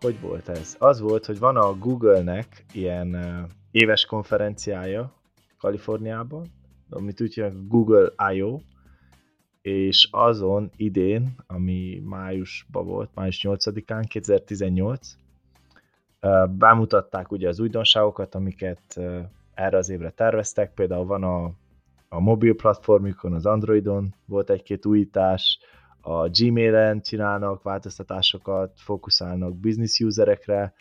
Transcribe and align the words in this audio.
hogy 0.00 0.20
volt 0.20 0.48
ez? 0.48 0.76
Az 0.78 1.00
volt, 1.00 1.26
hogy 1.26 1.38
van 1.38 1.56
a 1.56 1.78
Google-nek 1.78 2.64
ilyen 2.72 3.16
éves 3.70 4.04
konferenciája 4.04 5.12
Kaliforniában, 5.58 6.46
amit 6.90 7.20
úgy 7.20 7.34
hívják 7.34 7.54
Google 7.68 8.12
I.O., 8.32 8.58
és 9.62 10.08
azon 10.10 10.70
idén, 10.76 11.34
ami 11.46 12.02
májusban 12.04 12.86
volt, 12.86 13.10
május 13.14 13.40
8-án, 13.42 14.04
2018, 14.08 15.16
bemutatták 16.50 17.30
ugye 17.30 17.48
az 17.48 17.60
újdonságokat, 17.60 18.34
amiket 18.34 19.00
erre 19.54 19.76
az 19.76 19.88
évre 19.88 20.10
terveztek, 20.10 20.74
például 20.74 21.04
van 21.04 21.22
a, 21.22 21.52
a 22.08 22.20
mobil 22.20 22.54
platformjukon, 22.54 23.32
az 23.32 23.46
Androidon 23.46 24.14
volt 24.26 24.50
egy-két 24.50 24.86
újítás, 24.86 25.58
a 26.08 26.28
Gmail-en 26.28 27.00
csinálnak 27.00 27.62
változtatásokat, 27.62 28.80
fókuszálnak 28.80 29.56
business 29.56 30.00
userekre, 30.00 30.74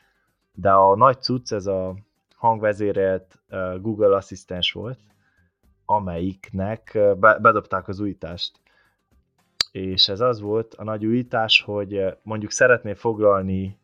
de 0.54 0.72
a 0.72 0.96
nagy 0.96 1.22
cucc 1.22 1.52
ez 1.52 1.66
a 1.66 1.96
hangvezérelt 2.36 3.40
Google 3.82 4.16
asszisztens 4.16 4.72
volt, 4.72 5.00
amelyiknek 5.86 6.98
bedobták 7.20 7.88
az 7.88 8.00
újítást. 8.00 8.60
És 9.72 10.08
ez 10.10 10.20
az 10.20 10.40
volt 10.40 10.74
a 10.74 10.84
nagy 10.84 11.06
újítás, 11.06 11.62
hogy 11.62 12.18
mondjuk 12.24 12.52
szeretné 12.52 12.94
foglalni 12.94 13.80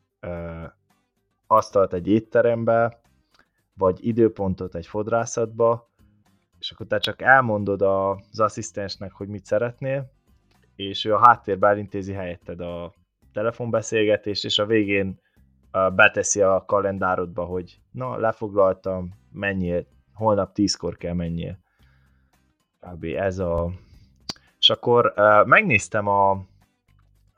asztalt 1.47 1.93
egy 1.93 2.07
étterembe, 2.07 3.01
vagy 3.73 4.07
időpontot 4.07 4.75
egy 4.75 4.87
fodrászatba, 4.87 5.89
és 6.59 6.71
akkor 6.71 6.85
te 6.85 6.97
csak 6.97 7.21
elmondod 7.21 7.81
az 7.81 8.39
asszisztensnek, 8.39 9.11
hogy 9.11 9.27
mit 9.27 9.45
szeretnél, 9.45 10.11
és 10.75 11.05
ő 11.05 11.13
a 11.13 11.27
háttérben 11.27 11.71
elintézi 11.71 12.13
helyetted 12.13 12.59
a 12.59 12.93
telefonbeszélgetést, 13.33 14.45
és 14.45 14.59
a 14.59 14.65
végén 14.65 15.19
beteszi 15.71 16.41
a 16.41 16.63
kalendárodba, 16.65 17.45
hogy 17.45 17.79
na, 17.91 18.17
lefoglaltam, 18.17 19.13
menjél, 19.31 19.85
holnap 20.13 20.53
tízkor 20.53 20.97
kell 20.97 21.13
menjél. 21.13 21.59
Kb. 22.79 23.03
ez 23.03 23.39
a... 23.39 23.71
És 24.59 24.69
akkor 24.69 25.13
megnéztem 25.45 26.07
a... 26.07 26.49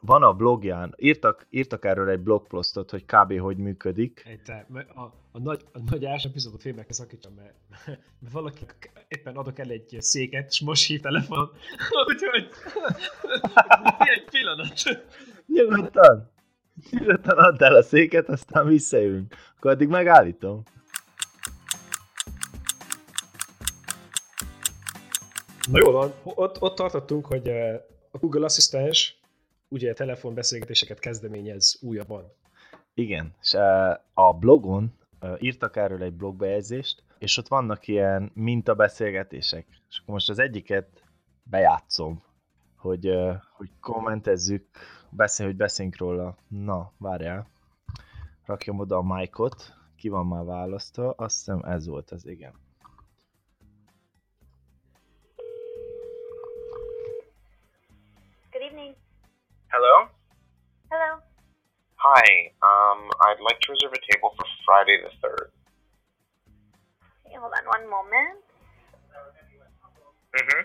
Van 0.06 0.24
a 0.24 0.34
blogján, 0.34 0.94
írtak, 0.98 1.48
írtak 1.50 1.86
erről 1.86 2.10
egy 2.10 2.20
blogposztot, 2.20 2.90
hogy 2.90 3.06
kb. 3.06 3.40
hogy 3.40 3.58
működik. 3.58 4.40
Te, 4.46 4.68
a, 4.96 5.02
a, 5.32 5.40
nagy, 5.40 5.66
a 5.74 5.80
nagy 5.90 6.06
első 6.06 6.30
epizódot 6.30 6.62
félbe 6.62 6.82
kell 6.82 6.92
szakítsam, 6.92 7.34
mert, 7.34 7.54
mert 7.86 8.00
valaki 8.34 8.66
éppen 9.08 9.36
adok 9.36 9.60
el 9.60 9.70
egy 9.70 9.98
széket, 10.00 10.50
és 10.50 10.62
most 10.62 10.88
hív 10.88 11.02
telefonon, 11.02 11.52
úgyhogy 12.08 12.48
egy 14.16 14.26
pillanat. 14.30 14.74
Nyugodtan. 15.48 16.32
Nyugodtan 16.92 17.38
add 17.38 17.64
el 17.64 17.76
a 17.76 17.84
széket, 17.84 18.30
aztán 18.30 18.68
visszajövünk. 18.68 19.36
Akkor 19.58 19.72
addig 19.72 19.88
megállítom. 19.88 20.64
Na 25.72 25.80
jó 25.86 25.92
van, 25.92 26.14
ott, 26.24 26.62
ott 26.62 26.76
tartottunk, 26.76 27.26
hogy 27.26 27.48
eh, 27.48 27.82
a 28.12 28.18
Google 28.18 28.46
Asszisztens 28.46 29.22
ugye 29.74 29.94
telefonbeszélgetéseket 29.94 31.00
kezdeményez 31.00 31.78
újabban. 31.82 32.32
Igen, 32.94 33.34
és 33.42 33.54
a 34.14 34.34
blogon 34.40 34.94
írtak 35.40 35.76
erről 35.76 36.04
egy 36.04 36.14
blogbejegyzést, 36.14 37.04
és 37.18 37.38
ott 37.38 37.48
vannak 37.48 37.88
ilyen 37.88 38.32
mintabeszélgetések. 38.34 39.66
És 39.90 40.00
akkor 40.00 40.14
most 40.14 40.30
az 40.30 40.40
egyiket 40.40 41.04
bejátszom, 41.44 42.24
hogy, 42.76 43.10
hogy 43.52 43.70
kommentezzük, 43.80 44.68
beszélj, 45.10 45.50
hogy 45.50 45.58
beszéljünk 45.58 45.98
róla. 45.98 46.38
Na, 46.48 46.92
várjál. 46.98 47.48
Rakjam 48.46 48.80
oda 48.80 48.98
a 48.98 49.16
mic-ot, 49.16 49.74
ki 49.96 50.10
van 50.10 50.26
már 50.26 50.44
választva, 50.44 51.12
azt 51.12 51.38
hiszem 51.38 51.62
ez 51.64 51.88
volt 51.88 52.12
az, 52.12 52.28
igen. 52.28 52.54
Um, 62.94 63.10
I'd 63.26 63.42
like 63.42 63.60
to 63.62 63.72
reserve 63.72 63.94
a 63.94 64.14
table 64.14 64.34
for 64.38 64.46
Friday 64.66 65.02
the 65.02 65.10
3rd. 65.26 65.50
Okay, 67.26 67.38
hold 67.40 67.54
on 67.54 67.66
one 67.66 67.90
moment. 67.90 68.38
Mm-hmm. 70.38 70.64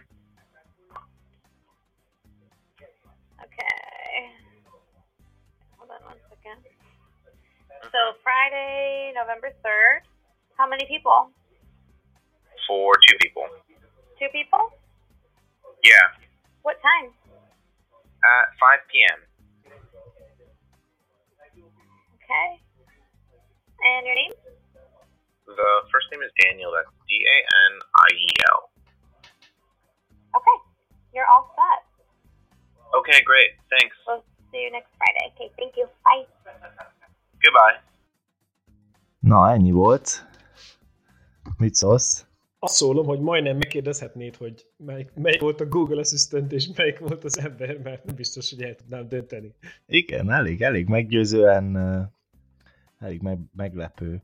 Okay. 3.44 4.20
Hold 5.78 5.90
on 5.90 6.00
one 6.04 6.20
second. 6.28 6.60
So 7.92 7.98
Friday, 8.22 9.12
November 9.14 9.48
3rd. 9.64 10.04
How 10.56 10.68
many 10.68 10.84
people? 10.86 11.30
For 12.66 12.92
two 13.08 13.16
people. 13.22 13.44
Two 14.18 14.28
people? 14.32 14.72
Yeah. 15.84 16.12
What 16.62 16.76
time? 16.82 17.12
At 18.24 18.50
5 18.58 18.78
p.m. 18.90 19.27
Okay. 22.28 22.60
And 23.88 24.04
your 24.04 24.16
name? 24.20 24.36
The 25.46 25.70
first 25.88 26.12
name 26.12 26.20
is 26.20 26.32
Daniel. 26.36 26.70
That's 26.76 26.92
D-A-N-I-E-L. 27.08 28.60
Okay. 30.36 30.58
You're 31.14 31.24
all 31.32 31.48
set. 31.56 31.80
Okay, 32.98 33.24
great. 33.24 33.56
Thanks. 33.72 33.96
We'll 34.06 34.22
see 34.52 34.60
you 34.60 34.70
next 34.76 34.92
Friday. 35.00 35.32
Okay, 35.32 35.48
thank 35.56 35.72
you. 35.78 35.86
Bye. 36.04 36.26
Goodbye. 37.40 37.80
Na, 39.20 39.50
ennyi 39.50 39.72
volt. 39.72 40.26
Mit 41.56 41.74
szólsz? 41.74 42.26
Azt 42.58 42.74
szólom, 42.74 43.06
hogy 43.06 43.20
majdnem 43.20 43.56
megkérdezhetnéd, 43.56 44.36
hogy 44.36 44.66
melyik, 44.76 45.14
melyik 45.14 45.40
volt 45.40 45.60
a 45.60 45.66
Google 45.66 46.00
Assistant, 46.00 46.52
és 46.52 46.68
melyik 46.76 46.98
volt 46.98 47.24
az 47.24 47.38
ember, 47.38 47.78
mert 47.78 48.04
nem 48.04 48.14
biztos, 48.14 48.50
hogy 48.50 48.62
el 48.62 48.74
tudnám 48.74 49.08
dönteni. 49.08 49.54
Igen, 49.86 50.30
elég, 50.30 50.62
elég 50.62 50.88
meggyőzően, 50.88 51.76
elég 52.98 53.22
meg, 53.22 53.38
meglepő. 53.56 54.22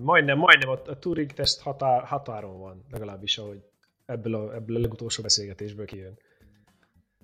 Majdnem, 0.00 0.38
majdnem 0.38 0.68
a, 0.68 0.90
a 0.90 0.98
Turing 0.98 1.32
teszt 1.32 1.60
határ, 1.60 2.04
határon 2.04 2.58
van, 2.58 2.84
legalábbis 2.90 3.38
ahogy 3.38 3.64
ebből 4.06 4.34
a, 4.34 4.54
ebből 4.54 4.76
a 4.76 4.80
legutolsó 4.80 5.22
beszélgetésből 5.22 5.86
kijön. 5.86 6.18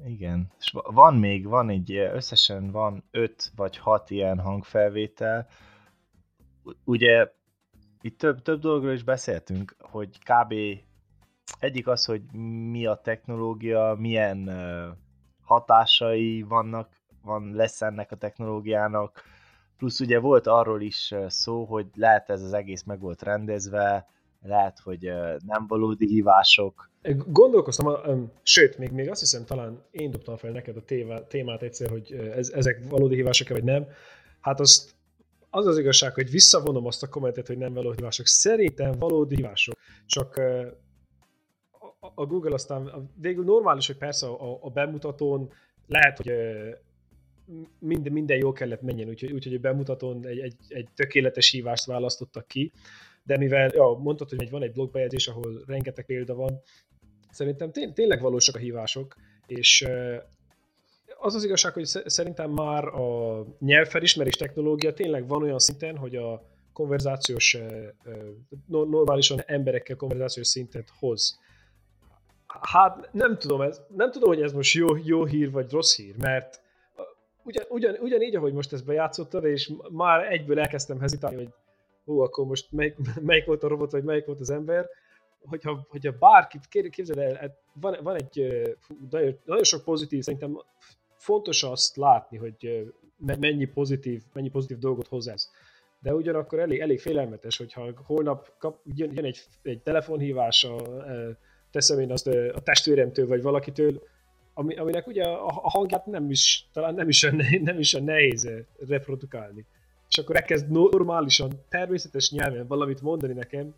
Igen, 0.04 0.52
és 0.58 0.72
van 0.72 1.14
még, 1.14 1.46
van 1.46 1.70
egy, 1.70 1.92
összesen 1.92 2.70
van 2.70 3.04
öt 3.10 3.52
vagy 3.56 3.76
hat 3.76 4.10
ilyen 4.10 4.38
hangfelvétel. 4.38 5.46
Ugye 6.84 7.32
itt 8.00 8.18
több, 8.18 8.42
több 8.42 8.60
dologról 8.60 8.92
is 8.92 9.02
beszéltünk, 9.02 9.76
hogy 9.78 10.18
kb. 10.18 10.54
egyik 11.58 11.86
az, 11.86 12.04
hogy 12.04 12.32
mi 12.70 12.86
a 12.86 12.94
technológia, 12.94 13.94
milyen 13.98 14.50
hatásai 15.42 16.42
vannak, 16.42 16.88
van, 17.22 17.52
lesz 17.52 17.82
ennek 17.82 18.12
a 18.12 18.16
technológiának, 18.16 19.22
plusz 19.80 20.00
ugye 20.00 20.18
volt 20.18 20.46
arról 20.46 20.82
is 20.82 21.14
szó, 21.26 21.64
hogy 21.64 21.86
lehet 21.94 22.30
ez 22.30 22.42
az 22.42 22.52
egész 22.52 22.82
meg 22.82 23.00
volt 23.00 23.22
rendezve, 23.22 24.06
lehet, 24.42 24.78
hogy 24.78 25.00
nem 25.46 25.66
valódi 25.66 26.06
hívások. 26.06 26.90
Gondolkoztam, 27.26 28.30
sőt, 28.42 28.78
még, 28.78 28.90
még 28.90 29.10
azt 29.10 29.20
hiszem 29.20 29.44
talán 29.44 29.82
én 29.90 30.10
dobtam 30.10 30.36
fel 30.36 30.50
neked 30.50 30.76
a 30.76 30.84
témát 31.28 31.62
egyszer, 31.62 31.90
hogy 31.90 32.12
ez, 32.12 32.48
ezek 32.48 32.88
valódi 32.88 33.14
hívások 33.14 33.48
vagy 33.48 33.64
nem. 33.64 33.86
Hát 34.40 34.60
azt 34.60 34.94
az 35.50 35.66
az 35.66 35.78
igazság, 35.78 36.14
hogy 36.14 36.30
visszavonom 36.30 36.86
azt 36.86 37.02
a 37.02 37.08
kommentet, 37.08 37.46
hogy 37.46 37.58
nem 37.58 37.72
valódi 37.72 37.96
hívások. 37.96 38.26
Szerintem 38.26 38.98
valódi 38.98 39.34
hívások. 39.34 39.74
Csak 40.06 40.40
a 42.14 42.26
Google 42.26 42.54
aztán 42.54 43.10
végül 43.20 43.44
normális, 43.44 43.86
hogy 43.86 43.96
persze 43.96 44.26
a, 44.26 44.58
a 44.62 44.70
bemutatón 44.70 45.52
lehet, 45.86 46.16
hogy 46.16 46.32
minden, 47.78 48.12
minden 48.12 48.38
jó 48.38 48.52
kellett 48.52 48.82
menjen, 48.82 49.08
úgyhogy, 49.08 49.32
úgyhogy 49.32 49.54
a 49.54 49.58
bemutatón 49.58 50.26
egy, 50.26 50.38
egy, 50.38 50.56
egy 50.68 50.88
tökéletes 50.94 51.50
hívást 51.50 51.84
választottak 51.84 52.48
ki, 52.48 52.72
de 53.22 53.36
mivel 53.36 53.70
ja, 53.74 53.98
mondtad, 54.02 54.28
hogy 54.28 54.50
van 54.50 54.62
egy 54.62 54.72
blogbejegyzés, 54.72 55.28
ahol 55.28 55.62
rengeteg 55.66 56.04
példa 56.04 56.34
van, 56.34 56.60
szerintem 57.30 57.72
tény, 57.72 57.92
tényleg 57.92 58.20
valósak 58.20 58.54
a 58.54 58.58
hívások, 58.58 59.16
és 59.46 59.88
az 61.18 61.34
az 61.34 61.44
igazság, 61.44 61.72
hogy 61.72 61.84
szerintem 61.84 62.50
már 62.50 62.84
a 62.84 63.44
nyelvfelismerés 63.58 64.34
technológia 64.34 64.92
tényleg 64.92 65.28
van 65.28 65.42
olyan 65.42 65.58
szinten, 65.58 65.96
hogy 65.96 66.16
a 66.16 66.42
konverzációs, 66.72 67.58
normálisan 68.66 69.42
emberekkel 69.46 69.96
konverzációs 69.96 70.46
szintet 70.46 70.88
hoz. 70.98 71.38
Hát 72.46 73.08
nem 73.12 73.38
tudom, 73.38 73.60
ez, 73.60 73.80
nem 73.96 74.10
tudom, 74.10 74.28
hogy 74.28 74.42
ez 74.42 74.52
most 74.52 74.74
jó, 74.74 74.86
jó 75.04 75.24
hír 75.24 75.50
vagy 75.50 75.70
rossz 75.70 75.96
hír, 75.96 76.16
mert 76.16 76.62
ugyan, 77.44 77.64
ugyan, 77.68 77.96
ugyanígy, 78.00 78.36
ahogy 78.36 78.52
most 78.52 78.72
ezt 78.72 78.84
bejátszottad, 78.84 79.44
és 79.44 79.72
már 79.90 80.32
egyből 80.32 80.60
elkezdtem 80.60 81.00
hezitálni, 81.00 81.36
hogy 81.36 81.52
hú, 82.04 82.20
akkor 82.20 82.46
most 82.46 82.72
melyik, 82.72 82.96
melyik 83.20 83.44
volt 83.44 83.62
a 83.62 83.68
robot, 83.68 83.90
vagy 83.90 84.04
melyik 84.04 84.26
volt 84.26 84.40
az 84.40 84.50
ember, 84.50 84.88
hogyha, 85.44 85.86
hogyha 85.88 86.12
bárkit, 86.18 86.68
képzeld 86.68 87.18
el, 87.18 87.34
hát 87.34 87.56
van, 87.72 87.96
van 88.02 88.14
egy 88.14 88.52
nagyon, 89.10 89.38
nagyon 89.44 89.64
sok 89.64 89.84
pozitív, 89.84 90.22
szerintem 90.22 90.62
fontos 91.16 91.62
azt 91.62 91.96
látni, 91.96 92.36
hogy 92.36 92.90
mennyi 93.16 93.64
pozitív, 93.64 94.22
mennyi 94.32 94.48
pozitív 94.48 94.78
dolgot 94.78 95.08
hoz 95.08 95.28
ez. 95.28 95.50
De 96.02 96.14
ugyanakkor 96.14 96.58
elég, 96.58 96.80
elég 96.80 97.00
félelmetes, 97.00 97.56
hogyha 97.56 97.92
holnap 98.06 98.52
kap, 98.58 98.80
jön, 98.94 99.12
jön 99.14 99.24
egy, 99.24 99.42
egy 99.62 99.82
telefonhívás, 99.82 100.64
a, 100.64 100.82
teszem 101.70 101.98
én 101.98 102.12
azt 102.12 102.26
a 102.26 102.60
testvéremtől, 102.62 103.26
vagy 103.26 103.42
valakitől, 103.42 104.02
ami, 104.60 104.74
aminek 104.76 105.06
ugye 105.06 105.24
a, 105.24 105.68
hangját 105.68 106.06
nem 106.06 106.30
is, 106.30 106.68
talán 106.72 106.94
nem 106.94 107.08
is, 107.08 107.22
a, 107.22 107.30
nem 107.60 107.78
is 107.78 107.94
a 107.94 108.00
nehéz 108.00 108.50
reprodukálni. 108.88 109.66
És 110.08 110.18
akkor 110.18 110.36
elkezd 110.36 110.70
normálisan, 110.70 111.50
természetes 111.68 112.30
nyelven 112.30 112.66
valamit 112.66 113.02
mondani 113.02 113.32
nekem, 113.32 113.74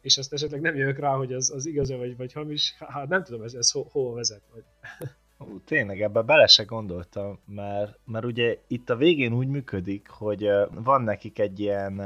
és 0.00 0.16
ezt 0.16 0.32
esetleg 0.32 0.60
nem 0.60 0.76
jövök 0.76 0.98
rá, 0.98 1.14
hogy 1.14 1.32
az, 1.32 1.50
az 1.50 1.66
igaz 1.66 1.90
vagy, 1.90 2.16
vagy 2.16 2.32
hamis, 2.32 2.74
hát 2.78 3.08
nem 3.08 3.24
tudom, 3.24 3.42
ez, 3.42 3.54
ez 3.54 3.70
ho, 3.70 3.82
hova 3.90 4.14
vezet. 4.14 4.42
Vagy. 4.52 4.64
Ú, 5.38 5.60
tényleg, 5.64 6.00
ebbe 6.00 6.22
bele 6.22 6.46
se 6.46 6.62
gondoltam, 6.62 7.38
mert, 7.46 7.98
mert 8.04 8.24
ugye 8.24 8.58
itt 8.66 8.90
a 8.90 8.96
végén 8.96 9.32
úgy 9.32 9.48
működik, 9.48 10.08
hogy 10.08 10.48
van 10.70 11.02
nekik 11.02 11.38
egy 11.38 11.60
ilyen 11.60 12.02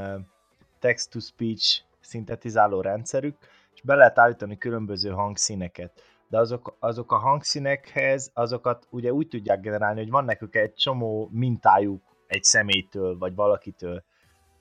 text-to-speech 0.79 1.83
szintetizáló 2.01 2.81
rendszerük, 2.81 3.37
és 3.75 3.83
be 3.83 3.95
lehet 3.95 4.19
állítani 4.19 4.59
különböző 4.59 5.11
hangszíneket. 5.11 6.12
De 6.33 6.39
azok, 6.39 6.77
azok 6.79 7.13
a 7.13 7.17
hangszínekhez, 7.17 8.31
azokat 8.35 8.87
ugye 8.91 9.13
úgy 9.13 9.29
tudják 9.29 9.61
generálni, 9.61 10.01
hogy 10.01 10.11
van 10.11 10.25
nekük 10.25 10.57
egy 10.57 10.75
csomó 10.75 11.29
mintájuk 11.33 12.03
egy 12.27 12.45
személytől, 12.45 13.19
vagy 13.19 13.35
valakitől. 13.35 14.05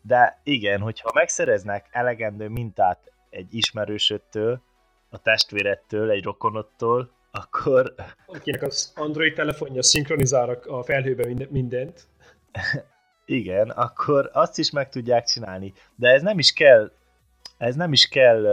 De 0.02 0.40
igen, 0.44 0.80
hogyha 0.80 1.12
megszereznek 1.14 1.88
elegendő 1.92 2.48
mintát 2.48 3.12
egy 3.30 3.54
ismerősöttől, 3.54 4.62
a 5.10 5.18
testvérettől, 5.18 6.10
egy 6.10 6.24
rokonottól, 6.24 7.12
akkor... 7.32 7.94
Akinek 8.26 8.62
az 8.62 8.94
Android 8.96 9.34
telefonja 9.34 9.84
szinkronizál 9.84 10.50
a 10.50 10.84
felhőbe 10.84 11.48
mindent. 11.50 12.08
Igen, 13.26 13.70
akkor 13.70 14.30
azt 14.34 14.58
is 14.60 14.72
meg 14.72 14.90
tudják 14.90 15.26
csinálni. 15.26 15.74
De 15.96 16.10
ez 16.10 16.22
nem 16.22 16.40
is 16.40 16.54
kell, 16.54 16.92
ez 17.58 17.76
nem 17.76 17.92
is 17.92 18.08
kell 18.08 18.46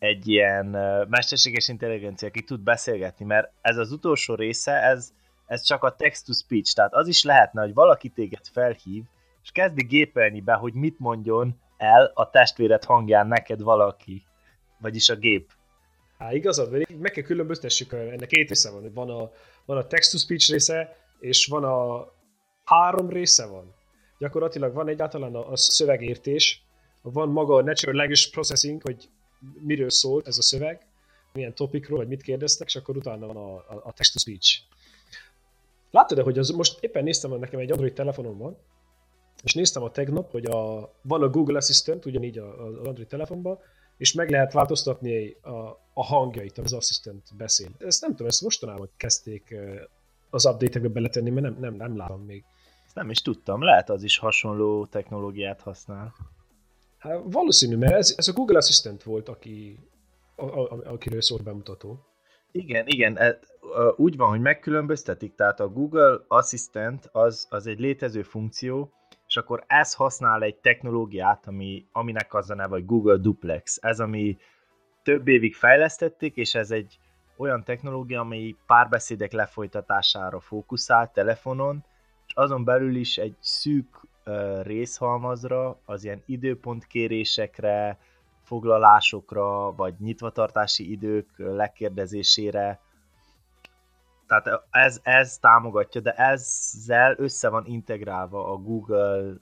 egy 0.00 0.28
ilyen 0.28 0.66
mesterséges 1.08 1.68
intelligencia, 1.68 2.28
aki 2.28 2.42
tud 2.42 2.60
beszélgetni, 2.60 3.24
mert 3.24 3.52
ez 3.60 3.76
az 3.76 3.92
utolsó 3.92 4.34
része, 4.34 4.72
ez, 4.72 5.12
ez 5.46 5.62
csak 5.62 5.84
a 5.84 5.96
text-to-speech, 5.96 6.74
tehát 6.74 6.94
az 6.94 7.08
is 7.08 7.22
lehetne, 7.24 7.62
hogy 7.62 7.74
valaki 7.74 8.08
téged 8.08 8.46
felhív, 8.52 9.02
és 9.42 9.50
kezdi 9.50 9.84
gépelni 9.84 10.40
be, 10.40 10.52
hogy 10.52 10.72
mit 10.72 10.98
mondjon 10.98 11.60
el 11.76 12.10
a 12.14 12.30
testvéred 12.30 12.84
hangján 12.84 13.26
neked 13.26 13.62
valaki, 13.62 14.22
vagyis 14.78 15.08
a 15.08 15.16
gép. 15.16 15.50
Há, 16.18 16.32
igazad, 16.32 16.70
mert 16.70 16.98
meg 16.98 17.10
kell 17.10 17.24
különböztessük, 17.24 17.92
ennek 17.92 18.28
két 18.28 18.48
része 18.48 18.70
van. 18.70 18.92
Van 18.94 19.10
a, 19.10 19.30
van 19.64 19.76
a 19.76 19.86
text-to-speech 19.86 20.50
része, 20.50 20.96
és 21.18 21.46
van 21.46 21.64
a 21.64 22.08
három 22.64 23.08
része 23.08 23.46
van. 23.46 23.74
Gyakorlatilag 24.18 24.74
van 24.74 24.88
egyáltalán 24.88 25.34
a, 25.34 25.50
a 25.50 25.56
szövegértés, 25.56 26.62
van 27.02 27.28
maga 27.28 27.54
a 27.54 27.62
Natural 27.62 27.96
Language 27.96 28.28
Processing, 28.30 28.82
hogy 28.82 29.08
miről 29.60 29.90
szólt 29.90 30.26
ez 30.26 30.38
a 30.38 30.42
szöveg, 30.42 30.86
milyen 31.32 31.54
topikról, 31.54 31.98
vagy 31.98 32.08
mit 32.08 32.22
kérdeztek, 32.22 32.66
és 32.66 32.76
akkor 32.76 32.96
utána 32.96 33.26
van 33.26 33.36
a, 33.36 33.54
a, 33.54 33.80
a 33.84 33.92
text-to-speech. 33.92 34.58
Láttad-e, 35.90 36.22
hogy 36.22 36.38
az, 36.38 36.50
most 36.50 36.82
éppen 36.84 37.02
néztem, 37.02 37.30
hogy 37.30 37.38
nekem 37.38 37.60
egy 37.60 37.70
Android 37.70 37.92
telefonom 37.92 38.38
van, 38.38 38.56
és 39.42 39.54
néztem 39.54 39.82
a 39.82 39.90
tegnap, 39.90 40.30
hogy 40.30 40.44
a, 40.44 40.92
van 41.02 41.22
a 41.22 41.28
Google 41.28 41.56
Assistant, 41.56 42.06
ugyanígy 42.06 42.38
az 42.38 42.86
Android 42.86 43.06
telefonban, 43.06 43.58
és 43.96 44.12
meg 44.12 44.30
lehet 44.30 44.52
változtatni 44.52 45.36
a, 45.42 45.80
a 45.92 46.04
hangjait, 46.04 46.58
az 46.58 46.72
Assistant 46.72 47.36
beszél. 47.36 47.68
Ezt 47.78 48.00
nem 48.00 48.10
tudom, 48.10 48.26
ezt 48.26 48.42
mostanában 48.42 48.90
kezdték 48.96 49.54
az 50.30 50.46
update-ekbe 50.46 50.88
beletenni, 50.88 51.30
mert 51.30 51.46
nem, 51.46 51.60
nem, 51.60 51.74
nem 51.74 51.96
látom 51.96 52.24
még. 52.24 52.44
Nem 52.94 53.10
is 53.10 53.22
tudtam, 53.22 53.62
lehet 53.62 53.90
az 53.90 54.02
is 54.02 54.18
hasonló 54.18 54.86
technológiát 54.86 55.60
használ. 55.60 56.14
Hát 57.00 57.20
valószínű, 57.24 57.76
mert 57.76 57.94
ez, 57.94 58.14
ez 58.16 58.28
a 58.28 58.32
Google 58.32 58.56
Assistant 58.56 59.02
volt, 59.02 59.28
aki, 59.28 59.78
a, 60.36 60.44
a, 60.44 60.80
akiről 60.84 61.20
szólt 61.20 61.42
bemutató. 61.42 62.04
Igen, 62.52 62.86
igen, 62.86 63.16
e, 63.16 63.38
úgy 63.96 64.16
van, 64.16 64.28
hogy 64.28 64.40
megkülönböztetik, 64.40 65.34
tehát 65.34 65.60
a 65.60 65.68
Google 65.68 66.20
Assistant 66.28 67.08
az, 67.12 67.46
az 67.50 67.66
egy 67.66 67.78
létező 67.78 68.22
funkció, 68.22 68.92
és 69.26 69.36
akkor 69.36 69.64
ez 69.66 69.94
használ 69.94 70.42
egy 70.42 70.56
technológiát, 70.56 71.46
ami, 71.46 71.86
aminek 71.92 72.34
az 72.34 72.50
a 72.50 72.54
neve, 72.54 72.74
hogy 72.74 72.86
Google 72.86 73.16
Duplex. 73.16 73.78
Ez, 73.80 74.00
ami 74.00 74.38
több 75.02 75.28
évig 75.28 75.54
fejlesztették, 75.54 76.36
és 76.36 76.54
ez 76.54 76.70
egy 76.70 76.98
olyan 77.36 77.64
technológia, 77.64 78.20
ami 78.20 78.56
párbeszédek 78.66 79.32
lefolytatására 79.32 80.40
fókuszál 80.40 81.10
telefonon, 81.14 81.84
és 82.26 82.34
azon 82.34 82.64
belül 82.64 82.96
is 82.96 83.18
egy 83.18 83.36
szűk 83.40 84.08
uh, 84.26 84.62
részhalmazra, 84.62 85.80
az 85.84 86.04
ilyen 86.04 86.22
időpontkérésekre, 86.26 87.98
foglalásokra, 88.42 89.74
vagy 89.74 89.94
nyitvatartási 89.98 90.90
idők 90.90 91.28
lekérdezésére 91.36 92.80
tehát 94.30 94.62
ez, 94.70 95.00
ez 95.02 95.38
támogatja, 95.38 96.00
de 96.00 96.12
ezzel 96.12 97.14
össze 97.18 97.48
van 97.48 97.66
integrálva 97.66 98.52
a 98.52 98.56
Google 98.56 99.32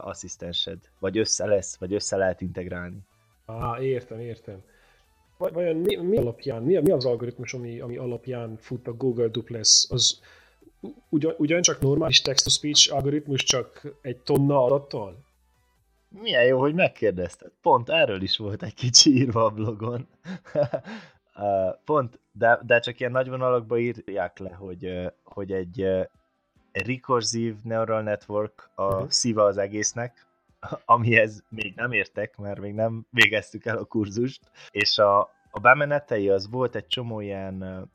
asszisztensed, 0.00 0.78
vagy 0.98 1.18
össze 1.18 1.46
lesz, 1.46 1.76
vagy 1.76 1.94
össze 1.94 2.16
lehet 2.16 2.40
integrálni. 2.40 2.98
Ah, 3.44 3.84
értem, 3.84 4.20
értem. 4.20 4.62
Vajon 5.36 5.76
mi, 5.76 5.96
mi 5.96 6.16
alapján, 6.16 6.62
mi, 6.62 6.78
mi 6.78 6.90
az 6.90 7.04
algoritmus, 7.04 7.54
ami, 7.54 7.80
ami 7.80 7.96
alapján 7.96 8.56
fut 8.56 8.88
a 8.88 8.92
Google 8.92 9.28
Duplex? 9.28 9.90
Az 9.90 10.20
ugyan, 11.08 11.34
ugyancsak 11.38 11.80
normális 11.80 12.20
text-to-speech 12.20 12.94
algoritmus, 12.94 13.42
csak 13.42 13.82
egy 14.00 14.16
tonna 14.16 14.64
adattal? 14.64 15.18
Milyen 16.08 16.44
jó, 16.44 16.58
hogy 16.58 16.74
megkérdezted. 16.74 17.52
Pont 17.62 17.88
erről 17.90 18.22
is 18.22 18.36
volt 18.36 18.62
egy 18.62 18.74
kicsi 18.74 19.10
írva 19.10 19.44
a 19.44 19.50
blogon. 19.50 20.08
pont, 21.84 22.20
de, 22.32 22.60
de 22.62 22.78
csak 22.78 23.00
ilyen 23.00 23.12
nagy 23.12 23.28
vonalakban 23.28 23.78
írják 23.78 24.38
le, 24.38 24.50
hogy, 24.52 25.12
hogy 25.22 25.52
egy, 25.52 25.86
recursive 26.72 27.58
neural 27.62 28.02
network 28.02 28.70
a 28.74 28.84
uh-huh. 28.84 29.08
szíva 29.08 29.44
az 29.44 29.56
egésznek, 29.56 30.26
amihez 30.84 31.44
még 31.48 31.74
nem 31.76 31.92
értek, 31.92 32.36
mert 32.36 32.60
még 32.60 32.74
nem 32.74 33.06
végeztük 33.10 33.64
el 33.64 33.76
a 33.76 33.84
kurzust, 33.84 34.40
és 34.70 34.98
a, 34.98 35.18
a 35.50 35.60
bemenetei 35.60 36.28
az 36.28 36.50
volt 36.50 36.74
egy 36.74 36.86
csomó 36.86 37.20
ilyen 37.20 37.90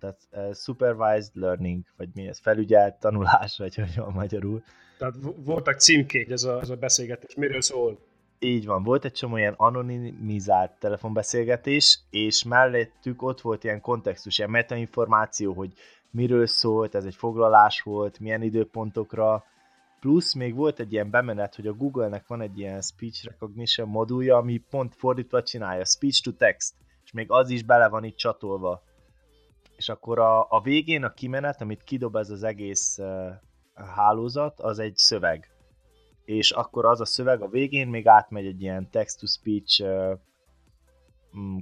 tehát 0.00 0.18
uh, 0.32 0.54
supervised 0.54 1.30
learning, 1.34 1.84
vagy 1.96 2.08
mi 2.14 2.26
ez, 2.26 2.38
felügyelt 2.38 2.94
tanulás, 2.94 3.58
vagy 3.58 3.74
hogy 3.74 3.96
van 3.96 4.12
magyarul. 4.12 4.62
Tehát 4.98 5.14
voltak 5.36 5.78
címkék, 5.78 6.30
ez 6.30 6.44
a, 6.44 6.60
ez 6.60 6.70
a 6.70 6.76
beszélgetés, 6.76 7.34
miről 7.34 7.60
szól? 7.60 7.98
Így 8.38 8.66
van, 8.66 8.82
volt 8.82 9.04
egy 9.04 9.12
csomó 9.12 9.36
ilyen 9.36 9.54
anonimizált 9.56 10.72
telefonbeszélgetés, 10.78 12.00
és 12.10 12.44
mellettük 12.44 13.22
ott 13.22 13.40
volt 13.40 13.64
ilyen 13.64 13.80
kontextus, 13.80 14.38
ilyen 14.38 14.50
metainformáció, 14.50 15.52
hogy 15.52 15.72
miről 16.10 16.46
szólt, 16.46 16.94
ez 16.94 17.04
egy 17.04 17.14
foglalás 17.14 17.80
volt, 17.80 18.18
milyen 18.18 18.42
időpontokra, 18.42 19.44
plusz 20.00 20.34
még 20.34 20.54
volt 20.54 20.80
egy 20.80 20.92
ilyen 20.92 21.10
bemenet, 21.10 21.54
hogy 21.54 21.66
a 21.66 21.72
Google-nek 21.72 22.26
van 22.26 22.40
egy 22.40 22.58
ilyen 22.58 22.80
speech 22.80 23.24
recognition 23.24 23.88
modulja, 23.88 24.36
ami 24.36 24.58
pont 24.70 24.94
fordítva 24.94 25.42
csinálja, 25.42 25.84
speech 25.84 26.22
to 26.22 26.32
text, 26.32 26.74
és 27.04 27.12
még 27.12 27.30
az 27.30 27.50
is 27.50 27.62
bele 27.62 27.88
van 27.88 28.04
itt 28.04 28.16
csatolva. 28.16 28.82
És 29.78 29.88
akkor 29.88 30.18
a, 30.18 30.46
a 30.50 30.60
végén 30.60 31.04
a 31.04 31.14
kimenet, 31.14 31.60
amit 31.60 31.82
kidob 31.82 32.16
ez 32.16 32.30
az 32.30 32.42
egész 32.42 32.98
uh, 32.98 33.30
hálózat, 33.74 34.60
az 34.60 34.78
egy 34.78 34.96
szöveg 34.96 35.52
és 36.28 36.50
akkor 36.50 36.84
az 36.84 37.00
a 37.00 37.04
szöveg 37.04 37.42
a 37.42 37.48
végén 37.48 37.88
még 37.88 38.06
átmegy 38.06 38.46
egy 38.46 38.62
ilyen 38.62 38.90
text-to-speech 38.90 39.84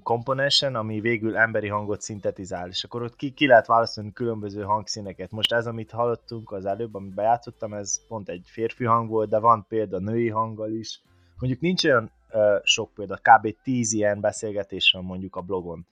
komponensen, 0.02 0.70
mm, 0.70 0.75
ami 0.75 1.00
végül 1.00 1.37
emberi 1.37 1.68
hangot 1.68 2.00
szintetizál, 2.00 2.68
és 2.68 2.85
akkor 2.85 3.02
ott 3.02 3.16
ki, 3.16 3.32
ki 3.32 3.46
lehet 3.46 3.66
választani 3.66 4.12
különböző 4.12 4.62
hangszíneket. 4.62 5.30
Most 5.30 5.52
ez, 5.52 5.66
amit 5.66 5.90
hallottunk 5.90 6.52
az 6.52 6.64
előbb, 6.64 6.94
amit 6.94 7.14
bejátszottam, 7.14 7.73
ez 7.73 8.06
pont 8.08 8.28
egy 8.28 8.46
férfi 8.46 8.85
hang 8.85 9.08
volt, 9.08 9.28
de 9.28 9.38
van 9.38 9.66
példa 9.68 9.99
női 9.99 10.28
hanggal 10.28 10.70
is. 10.70 11.02
Mondjuk 11.38 11.62
nincs 11.62 11.85
olyan 11.85 12.11
uh, 12.32 12.40
sok 12.62 12.94
példa, 12.94 13.16
kb. 13.23 13.56
10 13.62 13.92
ilyen 13.92 14.20
beszélgetés 14.20 14.90
van 14.92 15.04
mondjuk 15.04 15.37
a 15.37 15.40
blogon. 15.40 15.87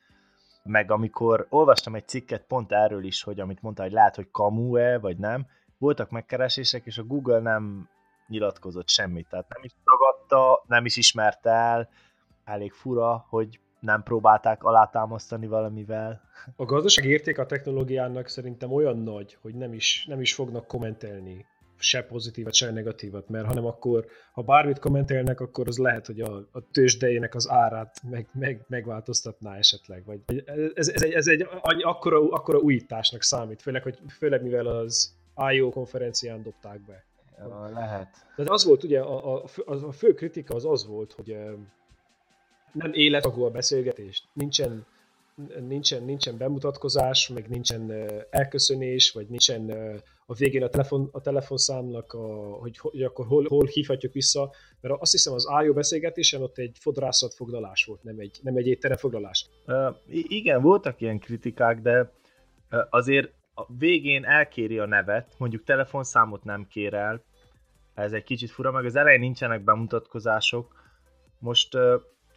Meg 0.68 0.90
amikor 0.90 1.46
olvastam 1.50 1.94
egy 1.94 2.08
cikket 2.08 2.44
pont 2.46 2.72
erről 2.72 3.04
is, 3.04 3.22
hogy 3.22 3.40
amit 3.40 3.62
mondta, 3.62 3.82
hogy 3.82 3.92
lehet, 3.92 4.14
hogy 4.14 4.30
kamu-e, 4.30 4.98
vagy 4.98 5.16
nem, 5.16 5.46
voltak 5.78 6.10
megkeresések, 6.10 6.86
és 6.86 6.98
a 6.98 7.04
Google 7.04 7.40
nem 7.40 7.88
nyilatkozott 8.28 8.88
semmit, 8.88 9.28
tehát 9.28 9.48
nem 9.48 9.62
is 9.64 9.72
tagadta, 9.84 10.64
nem 10.66 10.84
is 10.84 10.96
ismerte 10.96 11.50
el, 11.50 11.88
elég 12.44 12.72
fura, 12.72 13.26
hogy 13.28 13.60
nem 13.80 14.02
próbálták 14.02 14.64
alátámasztani 14.64 15.46
valamivel. 15.46 16.20
A 16.56 16.64
gazdasági 16.64 17.08
érték 17.08 17.38
a 17.38 17.46
technológiának 17.46 18.28
szerintem 18.28 18.72
olyan 18.72 18.98
nagy, 18.98 19.38
hogy 19.42 19.54
nem 19.54 19.72
is, 19.72 20.04
nem 20.08 20.20
is 20.20 20.34
fognak 20.34 20.66
kommentelni 20.66 21.46
se 21.84 22.02
pozitívat, 22.02 22.54
se 22.54 22.70
negatívat, 22.70 23.28
mert 23.28 23.46
hanem 23.46 23.66
akkor, 23.66 24.06
ha 24.32 24.42
bármit 24.42 24.78
kommentelnek, 24.78 25.40
akkor 25.40 25.68
az 25.68 25.78
lehet, 25.78 26.06
hogy 26.06 26.20
a, 26.20 26.48
a 26.52 26.70
tőzsdejének 26.70 27.34
az 27.34 27.50
árát 27.50 28.02
meg, 28.10 28.28
meg, 28.32 28.64
megváltoztatná 28.68 29.56
esetleg. 29.56 30.04
Vagy 30.04 30.42
ez, 30.74 30.88
ez, 30.88 31.02
egy, 31.02 31.12
ez 31.12 31.26
egy 31.26 31.46
akkora, 31.82 32.30
akkora 32.30 32.58
újításnak 32.58 33.22
számít, 33.22 33.62
főleg, 33.62 33.82
hogy, 33.82 33.98
főleg 34.18 34.42
mivel 34.42 34.66
az 34.66 35.14
I.O. 35.52 35.70
konferencián 35.70 36.42
dobták 36.42 36.80
be. 36.80 37.04
Ja, 37.38 37.70
lehet. 37.72 38.08
De 38.36 38.52
az 38.52 38.64
volt 38.64 38.84
ugye, 38.84 39.00
a, 39.00 39.34
a, 39.34 39.44
a 39.64 39.92
fő 39.92 40.14
kritika 40.14 40.54
az 40.54 40.64
az 40.64 40.86
volt, 40.86 41.12
hogy 41.12 41.36
nem 42.72 42.92
életagú 42.92 43.42
a 43.42 43.50
beszélgetés, 43.50 44.24
nincsen, 44.32 44.86
nincsen, 45.60 46.02
nincsen 46.02 46.36
bemutatkozás, 46.36 47.28
meg 47.28 47.48
nincsen 47.48 47.92
elköszönés, 48.30 49.12
vagy 49.12 49.28
nincsen 49.28 49.72
a 50.26 50.34
végén 50.34 50.62
a, 50.62 50.68
telefon, 50.68 51.08
a 51.12 51.20
telefonszámnak, 51.20 52.12
a, 52.12 52.26
hogy, 52.60 52.78
hogy 52.78 53.02
akkor 53.02 53.26
hol, 53.26 53.44
hol 53.48 53.66
hívhatjuk 53.66 54.12
vissza, 54.12 54.52
mert 54.80 55.00
azt 55.00 55.12
hiszem 55.12 55.32
az 55.32 55.46
IO 55.64 55.72
beszélgetésen 55.72 56.42
ott 56.42 56.58
egy 56.58 56.76
fodrászat 56.80 57.34
foglalás 57.34 57.84
volt, 57.84 58.02
nem 58.02 58.18
egy, 58.18 58.38
nem 58.42 58.56
egy 58.56 58.66
étterem 58.66 58.96
foglalás. 58.96 59.48
Igen, 60.12 60.62
voltak 60.62 61.00
ilyen 61.00 61.18
kritikák, 61.18 61.80
de 61.80 62.12
azért 62.90 63.32
a 63.54 63.72
végén 63.78 64.24
elkéri 64.24 64.78
a 64.78 64.86
nevet, 64.86 65.34
mondjuk 65.38 65.64
telefonszámot 65.64 66.44
nem 66.44 66.66
kér 66.66 66.94
el, 66.94 67.22
ez 67.94 68.12
egy 68.12 68.24
kicsit 68.24 68.50
fura, 68.50 68.70
meg 68.70 68.84
az 68.84 68.96
elején 68.96 69.20
nincsenek 69.20 69.64
bemutatkozások. 69.64 70.74
Most 71.38 71.78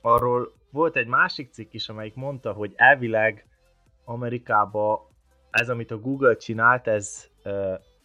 arról 0.02 0.54
volt 0.70 0.96
egy 0.96 1.08
másik 1.08 1.52
cikk 1.52 1.74
is, 1.74 1.90
amelyik 1.90 2.16
mondta, 2.16 2.52
hogy 2.52 2.74
elvileg 2.76 3.48
Amerikában 4.06 5.00
ez, 5.50 5.70
amit 5.70 5.92
a 5.92 6.00
Google 6.00 6.36
csinált, 6.36 6.88
ez 6.88 7.28